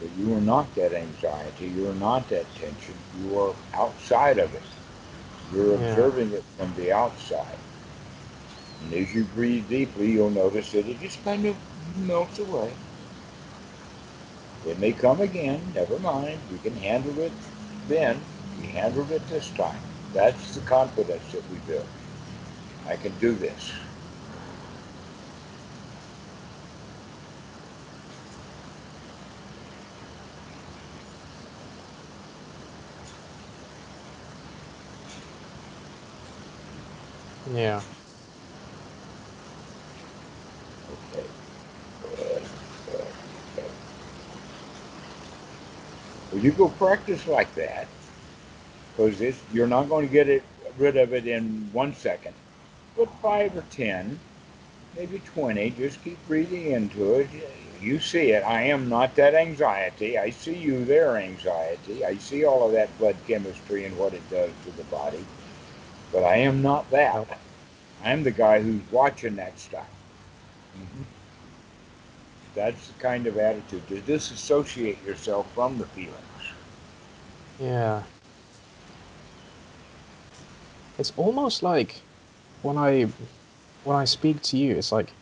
But 0.02 0.12
you 0.18 0.36
are 0.36 0.42
not 0.42 0.76
that 0.76 0.94
anxiety. 0.94 1.68
You 1.68 1.90
are 1.90 1.96
not 1.96 2.30
that 2.30 2.54
tension. 2.56 2.96
You 3.20 3.40
are 3.40 3.56
outside 3.74 4.40
of 4.40 4.54
it. 4.56 4.64
You're 5.54 5.76
yeah. 5.76 5.76
observing 5.76 6.34
it 6.34 6.46
from 6.58 6.74
the 6.76 6.92
outside. 6.92 7.60
And 8.82 8.94
as 8.94 9.14
you 9.14 9.26
breathe 9.26 9.70
deeply, 9.70 10.12
you'll 10.12 10.32
notice 10.32 10.72
that 10.72 10.88
it 10.88 11.00
just 11.00 11.24
kind 11.24 11.46
of 11.46 11.56
melts 11.98 12.40
away. 12.40 12.74
It 14.66 14.80
may 14.80 14.94
come 14.94 15.22
again, 15.22 15.72
never 15.76 16.00
mind. 16.00 16.42
We 16.52 16.60
can 16.60 16.76
handle 16.76 17.20
it 17.20 17.34
then. 17.88 18.22
We 18.60 18.68
handled 18.68 19.12
it 19.12 19.28
this 19.28 19.50
time. 19.52 19.82
That's 20.14 20.56
the 20.56 20.62
confidence 20.62 21.32
that 21.32 21.50
we 21.52 21.60
build. 21.60 21.88
I 22.88 22.96
can 22.98 23.18
do 23.20 23.36
this. 23.36 23.72
Yeah. 37.52 37.82
Well, 46.32 46.42
you 46.44 46.52
go 46.52 46.70
practice 46.70 47.28
like 47.28 47.54
that 47.56 47.88
because 48.98 49.22
you're 49.54 49.68
not 49.68 49.90
going 49.90 50.08
to 50.08 50.14
get 50.14 50.30
it 50.30 50.44
rid 50.78 50.98
of 50.98 51.14
it 51.14 51.28
in 51.28 51.70
one 51.74 51.96
second. 51.96 52.36
put 52.96 53.10
five 53.22 53.58
or 53.58 53.64
ten, 53.72 54.20
maybe 54.96 55.20
20. 55.20 55.72
Just 55.72 56.04
keep 56.04 56.26
breathing 56.28 56.72
into 56.72 57.16
it. 57.16 57.30
You 57.82 58.00
see 58.00 58.32
it. 58.32 58.44
I 58.44 58.64
am 58.64 58.90
not 58.90 59.16
that 59.16 59.36
anxiety. 59.36 60.18
I 60.18 60.30
see 60.32 60.56
you 60.56 60.86
there, 60.86 61.18
anxiety. 61.18 62.06
I 62.06 62.18
see 62.18 62.46
all 62.46 62.66
of 62.66 62.74
that 62.74 62.98
blood 63.00 63.18
chemistry 63.28 63.86
and 63.86 63.98
what 63.98 64.14
it 64.14 64.30
does 64.30 64.54
to 64.66 64.72
the 64.72 64.84
body. 64.86 65.26
But 66.12 66.24
I 66.24 66.38
am 66.38 66.62
not 66.62 66.90
that. 66.92 67.40
I'm 68.04 68.24
the 68.24 68.32
guy 68.32 68.62
who's 68.62 68.82
watching 68.92 69.36
that 69.38 69.58
stuff. 69.58 69.88
Mm-hmm. 70.76 71.04
That's 72.56 72.88
the 72.88 72.94
kind 73.00 73.28
of 73.28 73.38
attitude 73.38 73.88
to 73.88 74.02
disassociate 74.02 75.04
yourself 75.06 75.52
from 75.54 75.78
the 75.78 75.86
feelings. 75.88 76.16
Yeah. 77.60 78.04
It's 80.98 81.14
almost 81.16 81.64
like 81.64 82.02
when 82.62 82.78
I 82.78 83.08
when 83.84 83.96
I 83.96 84.06
speak 84.06 84.42
to 84.44 84.58
you, 84.58 84.76
it's 84.76 84.92
like 84.92 85.14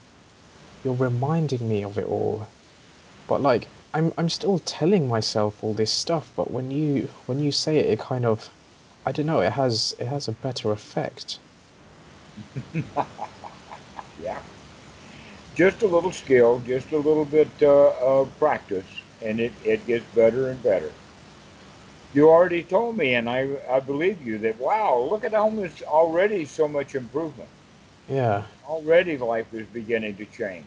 you're 0.84 0.94
reminding 0.94 1.68
me 1.68 1.84
of 1.84 1.98
it 1.98 2.06
all. 2.06 2.48
But 3.28 3.42
like 3.42 3.68
I'm 3.94 4.14
I'm 4.18 4.30
still 4.30 4.60
telling 4.60 5.08
myself 5.08 5.64
all 5.64 5.74
this 5.74 5.92
stuff, 5.92 6.32
but 6.36 6.50
when 6.50 6.72
you 6.72 7.10
when 7.28 7.40
you 7.40 7.52
say 7.52 7.78
it 7.78 7.86
it 7.88 8.00
kind 8.00 8.26
of 8.26 8.50
I 9.06 9.12
don't 9.12 9.26
know, 9.26 9.42
it 9.42 9.54
has 9.54 9.94
it 10.00 10.08
has 10.08 10.28
a 10.28 10.32
better 10.34 10.72
effect. 10.72 11.40
yeah. 14.22 14.42
Just 15.56 15.82
a 15.82 15.88
little 15.88 16.12
skill, 16.12 16.62
just 16.66 16.92
a 16.92 16.98
little 16.98 17.26
bit 17.26 17.50
uh, 17.62 17.92
of 18.02 18.38
practice, 18.40 19.02
and 19.22 19.40
it, 19.40 19.54
it 19.64 19.86
gets 19.88 20.06
better 20.16 20.50
and 20.50 20.62
better. 20.64 20.92
You 22.14 22.30
already 22.30 22.64
told 22.64 22.98
me, 22.98 23.14
and 23.16 23.30
I, 23.30 23.48
I 23.70 23.80
believe 23.80 24.22
you, 24.26 24.38
that 24.40 24.60
wow, 24.60 25.00
look 25.00 25.24
at 25.24 25.32
how 25.34 25.50
much 25.50 25.84
already 25.84 26.46
so 26.46 26.68
much 26.68 26.96
improvement. 26.96 27.50
Yeah. 28.08 28.46
Already 28.68 29.18
life 29.18 29.54
is 29.54 29.68
beginning 29.68 30.16
to 30.18 30.26
change. 30.26 30.66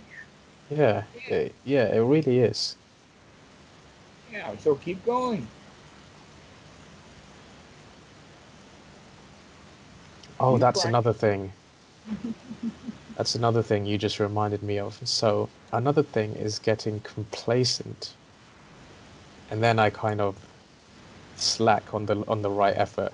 Yeah, 0.70 1.04
yeah, 1.28 1.34
it, 1.34 1.54
yeah, 1.64 1.94
it 1.94 2.00
really 2.00 2.38
is. 2.38 2.76
Yeah, 4.30 4.56
so 4.56 4.74
keep 4.76 5.04
going. 5.04 5.48
Oh, 10.42 10.58
that's 10.58 10.84
another 10.84 11.12
thing. 11.12 11.52
That's 13.16 13.36
another 13.36 13.62
thing 13.62 13.86
you 13.86 13.96
just 13.96 14.18
reminded 14.18 14.62
me 14.64 14.80
of. 14.80 14.98
So, 15.04 15.48
another 15.72 16.02
thing 16.02 16.34
is 16.34 16.58
getting 16.58 16.98
complacent. 17.00 18.14
And 19.50 19.62
then 19.62 19.78
I 19.78 19.90
kind 19.90 20.20
of 20.20 20.34
slack 21.36 21.94
on 21.94 22.06
the 22.06 22.24
on 22.26 22.42
the 22.42 22.50
right 22.50 22.76
effort. 22.76 23.12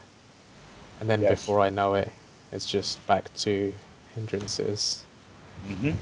And 1.01 1.11
then 1.11 1.21
yes. 1.21 1.31
before 1.33 1.61
I 1.61 1.69
know 1.69 1.95
it, 1.95 2.11
it's 2.51 2.65
just 2.65 3.07
back 3.07 3.33
to 3.45 3.75
hindrances. 4.15 5.05
Mm-hmm. 5.67 5.93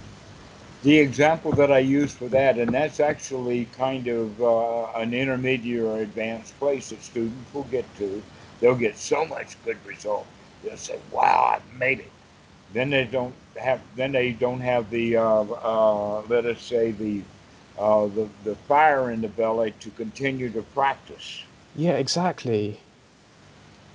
The 0.85 0.99
example 0.99 1.51
that 1.53 1.73
I 1.73 1.81
use 1.81 2.13
for 2.13 2.29
that, 2.29 2.59
and 2.59 2.73
that's 2.73 3.01
actually 3.01 3.65
kind 3.77 4.07
of 4.07 4.41
uh, 4.41 4.93
an 4.95 5.13
intermediate 5.13 5.83
or 5.83 5.99
advanced 5.99 6.57
place 6.61 6.91
that 6.91 7.03
students 7.03 7.53
will 7.53 7.65
get 7.65 7.85
to. 7.97 8.23
They'll 8.61 8.77
get 8.77 8.97
so 8.97 9.25
much 9.25 9.57
good 9.65 9.79
result. 9.85 10.27
They'll 10.67 10.77
say, 10.77 10.99
"Wow, 11.13 11.57
I 11.57 11.79
made 11.79 12.01
it." 12.01 12.11
Then 12.73 12.91
they 12.91 13.05
don't 13.05 13.35
have. 13.57 13.81
Then 13.95 14.13
they 14.13 14.33
don't 14.33 14.61
have 14.61 14.91
the. 14.91 15.17
Uh, 15.17 15.45
uh, 15.63 16.23
let 16.23 16.45
us 16.45 16.61
say 16.61 16.91
the, 16.91 17.23
uh, 17.79 18.07
the 18.07 18.29
the 18.43 18.57
fire 18.69 19.11
in 19.13 19.21
the 19.21 19.29
belly 19.29 19.75
to 19.81 19.91
continue 19.91 20.51
to 20.51 20.63
practice. 20.63 21.45
Yeah, 21.77 21.93
exactly. 21.93 22.81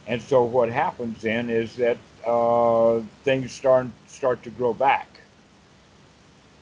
And 0.08 0.22
so 0.22 0.44
what 0.44 0.70
happens 0.70 1.22
then 1.22 1.50
is 1.50 1.76
that 1.76 1.98
uh, 2.26 3.02
things 3.24 3.52
start 3.52 3.88
start 4.08 4.42
to 4.44 4.50
grow 4.50 4.74
back. 4.74 5.08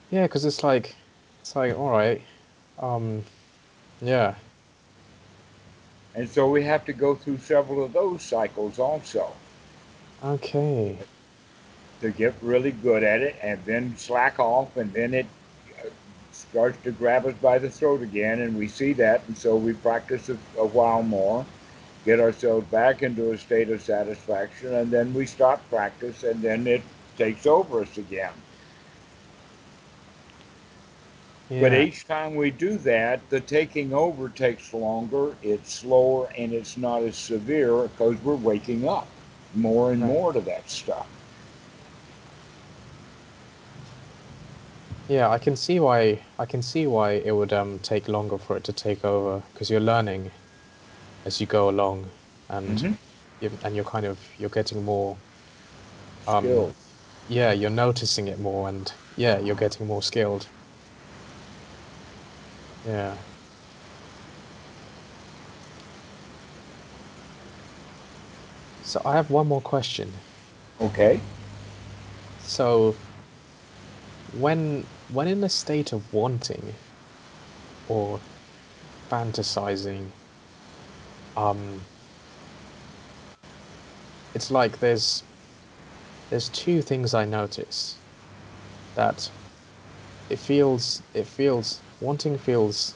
Yeah, 0.10 0.24
because 0.24 0.44
it's 0.44 0.64
like, 0.64 0.96
it's 1.42 1.56
like 1.56 1.78
all 1.78 1.92
right, 1.92 2.22
um, 2.80 3.24
yeah. 4.02 4.36
And 6.16 6.28
so 6.28 6.50
we 6.50 6.64
have 6.64 6.84
to 6.86 6.94
go 6.94 7.14
through 7.16 7.38
several 7.38 7.86
of 7.86 7.94
those 7.94 8.24
cycles 8.24 8.80
also. 8.80 9.32
Okay. 10.24 10.98
To 12.02 12.12
get 12.12 12.36
really 12.42 12.72
good 12.72 13.04
at 13.04 13.22
it, 13.22 13.36
and 13.42 13.64
then 13.66 13.96
slack 13.98 14.40
off, 14.40 14.76
and 14.78 14.92
then 14.94 15.14
it 15.14 15.26
uh, 15.80 15.90
starts 16.32 16.78
to 16.84 16.92
grab 16.92 17.26
us 17.26 17.36
by 17.42 17.60
the 17.60 17.70
throat 17.70 18.02
again, 18.02 18.42
and 18.42 18.58
we 18.58 18.68
see 18.68 18.94
that, 18.94 19.22
and 19.28 19.38
so 19.38 19.56
we 19.56 19.74
practice 19.74 20.30
a, 20.30 20.38
a 20.58 20.66
while 20.66 21.04
more 21.04 21.46
get 22.06 22.20
ourselves 22.20 22.66
back 22.72 23.04
into 23.04 23.32
a 23.32 23.38
state 23.38 23.70
of 23.70 23.82
satisfaction, 23.82 24.74
and 24.74 24.92
then 24.92 25.14
we 25.14 25.26
stop 25.26 25.68
practice, 25.70 26.24
and 26.24 26.42
then 26.42 26.66
it 26.66 26.82
takes 27.18 27.46
over 27.46 27.82
us 27.82 27.98
again. 27.98 28.32
Yeah. 31.50 31.62
But 31.62 31.74
each 31.74 32.06
time 32.06 32.36
we 32.36 32.52
do 32.52 32.78
that, 32.80 33.28
the 33.30 33.40
taking 33.40 33.94
over 33.94 34.30
takes 34.30 34.74
longer, 34.74 35.36
it's 35.42 35.74
slower, 35.74 36.32
and 36.38 36.54
it's 36.54 36.78
not 36.78 37.04
as 37.04 37.18
severe 37.18 37.84
because 37.84 38.22
we're 38.24 38.36
waking 38.36 38.88
up 38.88 39.08
more 39.56 39.92
and 39.92 40.02
right. 40.02 40.08
more 40.08 40.34
to 40.34 40.42
that 40.42 40.70
stuff. 40.70 41.08
Yeah, 45.08 45.30
I 45.30 45.40
can 45.40 45.56
see 45.56 45.80
why 45.80 46.20
I 46.38 46.46
can 46.46 46.62
see 46.62 46.86
why 46.86 47.14
it 47.14 47.32
would 47.32 47.52
um, 47.52 47.80
take 47.80 48.08
longer 48.08 48.38
for 48.38 48.56
it 48.58 48.64
to 48.66 48.74
take 48.74 49.04
over 49.04 49.42
because 49.54 49.70
you're 49.70 49.80
learning 49.80 50.30
as 51.26 51.42
you 51.42 51.48
go 51.48 51.70
along, 51.70 52.08
and 52.50 52.78
mm-hmm. 52.78 52.94
you, 53.42 53.52
and 53.64 53.76
you're 53.76 53.86
kind 53.86 54.06
of 54.06 54.20
you're 54.38 54.52
getting 54.52 54.86
more. 54.86 55.18
Um, 56.28 56.44
skilled. 56.46 56.76
Yeah, 57.28 57.52
you're 57.54 57.72
noticing 57.72 58.28
it 58.28 58.40
more, 58.40 58.70
and 58.70 58.92
yeah, 59.18 59.40
you're 59.40 59.56
getting 59.56 59.88
more 59.88 60.04
skilled. 60.04 60.48
Yeah. 62.88 63.16
So 68.90 69.00
I 69.06 69.18
have 69.18 69.30
one 69.30 69.46
more 69.46 69.62
question. 69.62 70.12
Okay. 70.82 71.22
So 72.40 72.96
when 74.34 74.88
when 75.10 75.28
in 75.28 75.44
a 75.44 75.50
state 75.50 75.94
of 75.94 76.12
wanting 76.12 76.74
or 77.88 78.20
fantasizing 79.12 80.10
um, 81.38 81.82
it's 84.34 84.50
like 84.50 84.80
there's 84.80 85.24
there's 86.32 86.50
two 86.50 86.82
things 86.82 87.14
I 87.14 87.26
notice 87.26 88.00
that 88.96 89.30
it 90.32 90.40
feels 90.40 91.04
it 91.14 91.28
feels 91.28 91.84
wanting 92.00 92.40
feels 92.40 92.96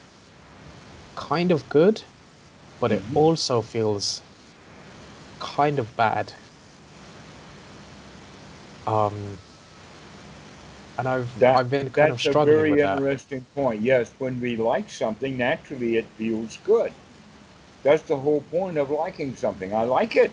kind 1.14 1.52
of 1.52 1.68
good, 1.68 2.02
but 2.80 2.90
it 2.90 3.04
mm-hmm. 3.04 3.16
also 3.16 3.62
feels 3.62 4.22
kind 5.54 5.78
of 5.78 5.94
bad. 5.96 6.34
Um, 8.86 9.38
and 10.98 11.08
I've 11.08 11.30
that, 11.38 11.54
I've 11.54 11.70
been 11.70 11.90
kind 11.90 12.12
of 12.12 12.20
struggling 12.20 12.68
with 12.68 12.80
that. 12.82 13.04
That's 13.06 13.24
a 13.26 13.30
very 13.30 13.40
interesting 13.40 13.46
point. 13.54 13.82
Yes, 13.82 14.14
when 14.18 14.40
we 14.40 14.56
like 14.56 14.90
something, 14.90 15.36
naturally 15.36 15.96
it 15.96 16.06
feels 16.16 16.58
good. 16.58 16.92
That's 17.82 18.02
the 18.04 18.16
whole 18.16 18.42
point 18.42 18.78
of 18.78 18.90
liking 18.90 19.36
something. 19.36 19.74
I 19.74 19.84
like 19.84 20.16
it. 20.16 20.32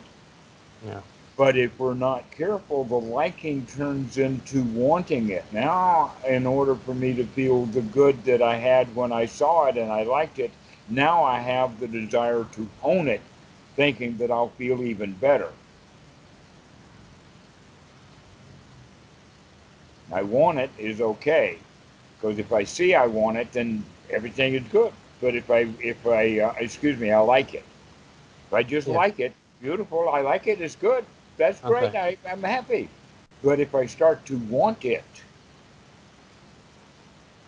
Yeah. 0.85 1.01
But 1.37 1.57
if 1.57 1.79
we're 1.79 1.95
not 1.95 2.31
careful, 2.31 2.83
the 2.83 2.95
liking 2.99 3.65
turns 3.65 4.17
into 4.17 4.63
wanting 4.63 5.29
it. 5.29 5.45
Now, 5.51 6.15
in 6.27 6.45
order 6.45 6.75
for 6.75 6.93
me 6.93 7.13
to 7.15 7.25
feel 7.25 7.65
the 7.65 7.81
good 7.81 8.23
that 8.25 8.41
I 8.41 8.57
had 8.57 8.95
when 8.95 9.11
I 9.11 9.25
saw 9.25 9.65
it 9.67 9.77
and 9.77 9.91
I 9.91 10.03
liked 10.03 10.39
it, 10.39 10.51
now 10.89 11.23
I 11.23 11.39
have 11.39 11.79
the 11.79 11.87
desire 11.87 12.45
to 12.53 12.69
own 12.83 13.07
it, 13.07 13.21
thinking 13.75 14.17
that 14.17 14.31
I'll 14.31 14.49
feel 14.49 14.81
even 14.83 15.13
better. 15.13 15.49
I 20.11 20.23
want 20.23 20.59
it 20.59 20.69
is 20.77 21.01
okay. 21.01 21.57
Because 22.19 22.37
if 22.37 22.51
I 22.51 22.63
see 22.63 22.93
I 22.93 23.07
want 23.07 23.37
it, 23.37 23.51
then 23.51 23.83
everything 24.09 24.53
is 24.55 24.63
good. 24.71 24.91
But 25.21 25.35
if 25.35 25.49
I, 25.49 25.69
if 25.79 26.05
I, 26.05 26.39
uh, 26.39 26.53
excuse 26.59 26.99
me, 26.99 27.11
I 27.11 27.19
like 27.19 27.53
it. 27.53 27.63
If 28.47 28.53
I 28.53 28.63
just 28.63 28.87
yeah. 28.87 28.95
like 28.95 29.19
it, 29.19 29.33
beautiful, 29.61 30.09
I 30.09 30.21
like 30.21 30.47
it, 30.47 30.59
it's 30.59 30.75
good. 30.75 31.05
That's 31.37 31.61
great, 31.61 31.83
okay. 31.83 32.17
I, 32.25 32.29
I'm 32.31 32.43
happy. 32.43 32.89
But 33.43 33.59
if 33.59 33.73
I 33.73 33.85
start 33.85 34.25
to 34.25 34.37
want 34.37 34.83
it, 34.85 35.03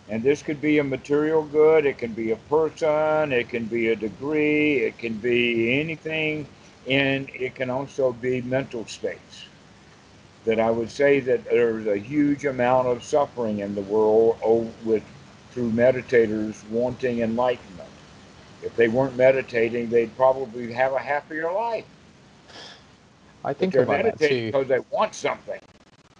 and 0.08 0.22
this 0.22 0.42
could 0.42 0.60
be 0.60 0.78
a 0.78 0.84
material 0.84 1.42
good, 1.42 1.86
it 1.86 1.98
can 1.98 2.12
be 2.12 2.32
a 2.32 2.36
person, 2.36 3.32
it 3.32 3.48
can 3.48 3.64
be 3.64 3.88
a 3.88 3.96
degree, 3.96 4.78
it 4.78 4.98
can 4.98 5.14
be 5.14 5.80
anything, 5.80 6.46
and 6.88 7.28
it 7.30 7.54
can 7.54 7.70
also 7.70 8.12
be 8.12 8.42
mental 8.42 8.86
states. 8.86 9.46
That 10.44 10.60
I 10.60 10.70
would 10.70 10.90
say 10.90 11.20
that 11.20 11.44
there's 11.44 11.86
a 11.86 11.96
huge 11.96 12.44
amount 12.44 12.88
of 12.88 13.02
suffering 13.02 13.60
in 13.60 13.74
the 13.74 13.80
world 13.82 14.36
with 14.84 15.02
through 15.52 15.70
meditators 15.70 16.68
wanting 16.68 17.20
enlightenment. 17.20 17.88
If 18.62 18.76
they 18.76 18.88
weren't 18.88 19.16
meditating, 19.16 19.88
they'd 19.88 20.14
probably 20.16 20.72
have 20.72 20.92
a 20.92 20.98
happier 20.98 21.50
life. 21.50 21.86
I 23.44 23.52
think 23.52 23.72
that 23.72 24.18
too. 24.18 24.46
Because 24.46 24.68
they 24.68 24.80
want 24.90 25.14
something. 25.14 25.60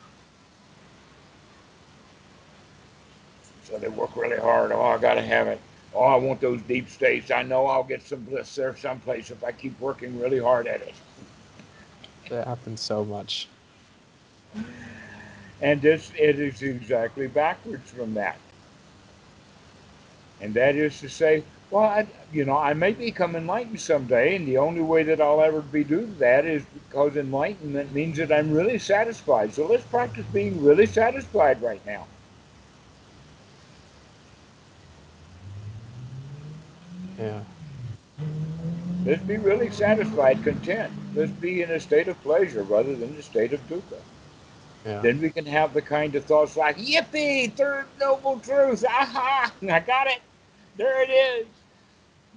so 3.67 3.79
they 3.79 3.89
work 3.89 4.17
really 4.17 4.39
hard. 4.39 4.73
Oh, 4.73 4.81
I 4.83 4.99
gotta 4.99 5.23
have 5.23 5.49
it. 5.49 5.61
Oh, 5.95 6.05
I 6.05 6.17
want 6.17 6.41
those 6.41 6.61
deep 6.63 6.89
states. 6.89 7.31
I 7.31 7.43
know 7.43 7.67
I'll 7.67 7.85
get 7.85 8.03
some 8.03 8.21
bliss 8.23 8.55
there 8.55 8.77
someplace 8.77 9.31
if 9.31 9.43
I 9.43 9.53
keep 9.53 9.79
working 9.81 10.19
really 10.19 10.39
hard 10.39 10.67
at 10.67 10.83
it. 10.83 10.95
That 12.29 12.47
happens 12.47 12.81
so 12.81 13.05
much. 13.05 13.49
And 15.61 15.81
this 15.83 16.13
it 16.19 16.39
is 16.39 16.63
exactly 16.63 17.27
backwards 17.27 17.91
from 17.91 18.15
that. 18.15 18.39
And 20.41 20.55
that 20.55 20.77
is 20.77 21.01
to 21.01 21.09
say, 21.09 21.45
well, 21.71 21.85
I, 21.85 22.07
you 22.33 22.45
know, 22.45 22.57
I 22.57 22.75
may 22.75 22.93
become 22.93 23.35
enlightened 23.37 23.81
someday, 23.81 24.37
and 24.37 24.47
the 24.47 24.59
only 24.59 24.83
way 24.83 25.03
that 25.05 25.21
I'll 25.21 25.43
ever 25.43 25.61
be 25.61 25.83
do 25.85 26.07
that 26.19 26.45
is 26.45 26.65
because 26.67 27.17
enlightenment 27.17 27.93
means 27.93 28.19
that 28.19 28.33
I'm 28.33 28.53
really 28.53 28.79
satisfied. 28.79 29.53
So 29.55 29.67
let's 29.67 29.85
practice 29.85 30.27
being 30.33 30.63
really 30.63 30.87
satisfied 30.87 31.63
right 31.63 31.85
now. 31.87 32.07
Yeah. 37.19 37.41
Let's 39.05 39.23
be 39.23 39.37
really 39.37 39.71
satisfied, 39.71 40.43
content. 40.43 40.93
Let's 41.15 41.31
be 41.33 41.63
in 41.63 41.71
a 41.71 41.81
state 41.81 42.09
of 42.09 42.21
pleasure 42.23 42.63
rather 42.65 42.95
than 42.95 43.15
a 43.17 43.23
state 43.23 43.53
of 43.53 43.61
dukkha. 43.69 44.01
Yeah. 44.85 45.01
Then 45.01 45.21
we 45.21 45.31
can 45.31 45.47
have 45.47 45.75
the 45.75 45.83
kind 45.83 46.15
of 46.15 46.25
thoughts 46.25 46.57
like, 46.57 46.79
yippee, 46.79 47.53
third 47.53 47.87
noble 48.01 48.39
truth, 48.41 48.85
aha, 48.89 49.53
I 49.63 49.81
got 49.81 50.07
it. 50.07 50.21
There 50.77 51.03
it 51.03 51.11
is. 51.11 51.47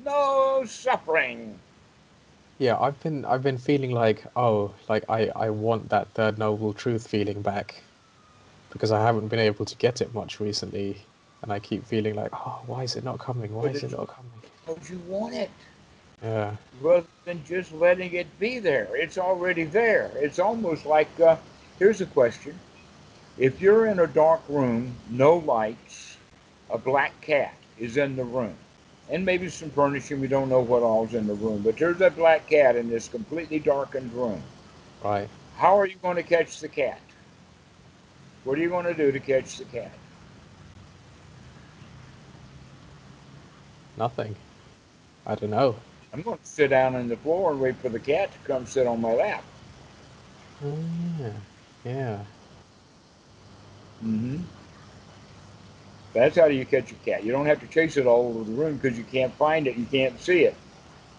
No 0.04 0.64
suffering. 0.66 1.60
Yeah, 2.58 2.78
I've 2.80 3.00
been 3.02 3.24
I've 3.26 3.42
been 3.42 3.58
feeling 3.58 3.92
like 3.92 4.26
oh, 4.36 4.74
like 4.90 5.06
I 5.10 5.30
I 5.36 5.50
want 5.50 5.90
that 5.90 6.08
third 6.10 6.38
noble 6.38 6.74
truth 6.74 7.08
feeling 7.08 7.42
back 7.42 7.82
because 8.72 8.92
I 8.92 9.02
haven't 9.02 9.30
been 9.30 9.40
able 9.40 9.66
to 9.66 9.76
get 9.78 10.02
it 10.02 10.14
much 10.14 10.40
recently 10.40 10.98
and 11.42 11.54
I 11.54 11.60
keep 11.60 11.86
feeling 11.86 12.16
like 12.16 12.32
oh, 12.34 12.62
why 12.66 12.84
is 12.84 12.96
it 12.96 13.04
not 13.04 13.20
coming? 13.20 13.54
Why 13.54 13.70
is 13.70 13.84
it 13.84 13.92
not 13.92 14.08
coming? 14.08 14.32
You 14.90 15.00
want 15.08 15.36
it. 15.36 15.50
Yeah. 16.24 16.56
rather 16.82 17.08
than 17.26 17.44
just 17.46 17.72
letting 17.72 18.14
it 18.14 18.28
be 18.40 18.60
there. 18.60 18.90
It's 18.96 19.18
already 19.18 19.64
there. 19.64 20.12
It's 20.16 20.40
almost 20.40 20.86
like 20.86 21.20
uh, 21.20 21.38
here's 21.80 22.02
a 22.02 22.06
question: 22.06 22.60
If 23.38 23.62
you're 23.62 23.88
in 23.88 24.00
a 24.00 24.08
dark 24.08 24.42
room, 24.50 24.96
no 25.10 25.38
lights, 25.38 26.18
a 26.70 26.78
black 26.78 27.20
cat 27.22 27.54
is 27.80 27.98
in 27.98 28.16
the 28.16 28.24
room, 28.24 28.56
and 29.10 29.26
maybe 29.26 29.50
some 29.50 29.72
furnishing, 29.72 30.20
we 30.20 30.28
don't 30.28 30.50
know 30.50 30.62
what 30.62 30.84
all's 30.84 31.14
in 31.14 31.28
the 31.28 31.34
room, 31.34 31.62
but 31.64 31.78
there's 31.78 32.02
a 32.02 32.10
black 32.10 32.50
cat 32.50 32.76
in 32.76 32.90
this 32.90 33.08
completely 33.08 33.60
darkened 33.60 34.14
room. 34.14 34.44
Right. 35.04 35.30
How 35.56 35.80
are 35.80 35.88
you 35.88 35.96
going 36.02 36.18
to 36.18 36.24
catch 36.24 36.60
the 36.60 36.68
cat? 36.68 37.00
What 38.44 38.58
are 38.58 38.62
you 38.62 38.70
going 38.70 38.86
to 38.86 38.94
do 38.94 39.12
to 39.12 39.20
catch 39.20 39.58
the 39.58 39.66
cat? 39.66 39.92
Nothing. 43.98 44.36
I 45.30 45.36
don't 45.36 45.52
know. 45.52 45.76
I'm 46.12 46.24
going 46.24 46.40
to 46.40 46.46
sit 46.46 46.70
down 46.72 46.96
on 46.96 47.08
the 47.08 47.16
floor 47.18 47.52
and 47.52 47.62
wait 47.62 47.78
for 47.78 47.90
the 47.90 48.00
cat 48.00 48.32
to 48.34 48.40
come 48.40 48.66
sit 48.66 48.88
on 48.88 49.00
my 49.00 49.14
lap. 49.14 49.44
Oh, 50.66 50.76
yeah. 51.20 51.34
Yeah. 51.86 52.26
hmm 54.02 54.38
That's 56.14 56.36
how 56.36 56.46
you 56.48 56.66
catch 56.66 56.92
a 56.92 56.96
cat. 56.96 57.24
You 57.24 57.32
don't 57.32 57.46
have 57.46 57.60
to 57.62 57.68
chase 57.68 57.96
it 57.98 58.08
all 58.08 58.30
over 58.30 58.44
the 58.44 58.52
room 58.58 58.78
because 58.78 58.98
you 58.98 59.04
can't 59.04 59.34
find 59.36 59.68
it, 59.68 59.78
you 59.78 59.86
can't 59.86 60.20
see 60.20 60.46
it. 60.46 60.56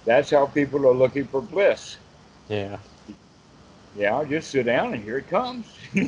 That's 0.04 0.30
how 0.30 0.46
people 0.46 0.84
are 0.88 0.94
looking 0.94 1.28
for 1.28 1.40
bliss. 1.40 1.98
Yeah. 2.48 2.78
Yeah, 3.94 4.24
just 4.24 4.50
sit 4.50 4.66
down 4.66 4.94
and 4.94 5.04
here 5.04 5.18
it 5.18 5.28
comes. 5.28 5.66
yeah 5.94 6.04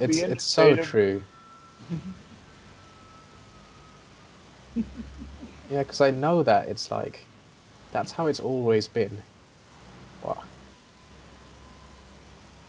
it's 0.00 0.24
it's 0.28 0.44
so 0.44 0.76
true. 0.76 1.22
yeah, 5.68 5.82
because 5.82 6.00
I 6.00 6.10
know 6.12 6.42
that 6.44 6.68
it's 6.68 6.90
like 6.90 7.28
that's 7.92 8.12
how 8.12 8.26
it's 8.26 8.40
always 8.40 8.88
been. 8.88 9.24
But 10.22 10.38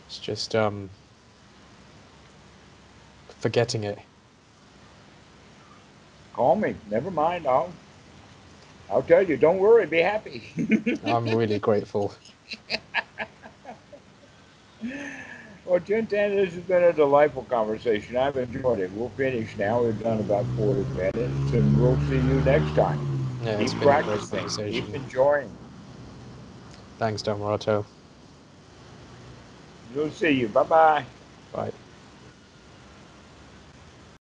it's 0.07 0.20
just 0.20 0.55
um 0.55 0.91
forgetting 3.39 3.84
it. 3.86 3.99
Call 6.34 6.55
me. 6.55 6.78
Never 6.88 7.12
mind. 7.12 7.47
I'll 7.47 7.74
I'll 8.89 9.03
tell 9.03 9.24
you. 9.28 9.38
Don't 9.38 9.60
worry. 9.60 9.88
Be 9.88 9.99
happy. 9.99 10.53
I'm 11.03 11.34
really 11.34 11.60
grateful. 11.60 12.16
well, 15.70 15.80
Jintan, 15.80 16.36
this 16.36 16.56
has 16.56 16.64
been 16.64 16.84
a 16.84 16.92
delightful 16.92 17.44
conversation. 17.44 18.18
I've 18.18 18.38
enjoyed 18.38 18.80
it. 18.80 18.92
We'll 18.92 19.12
finish 19.12 19.56
now. 19.56 19.84
We've 19.84 20.00
done 20.00 20.20
about 20.20 20.48
40 20.56 20.84
minutes, 20.96 21.54
and 21.54 21.78
we'll 21.80 22.00
see 22.08 22.16
you 22.16 22.42
next 22.42 22.74
time. 22.74 23.00
Yeah, 23.44 23.64
Keep 23.64 23.80
been 23.80 23.90
a 23.90 24.04
great 24.04 24.30
practicing. 24.30 24.72
Keep 24.72 24.96
enjoying. 24.96 25.52
Thanks, 26.98 27.22
Dhammarato. 27.22 27.86
We'll 29.94 30.12
see 30.12 30.32
you. 30.32 30.48
Bye 30.48 30.64
bye. 30.64 31.06
Bye. 31.54 31.72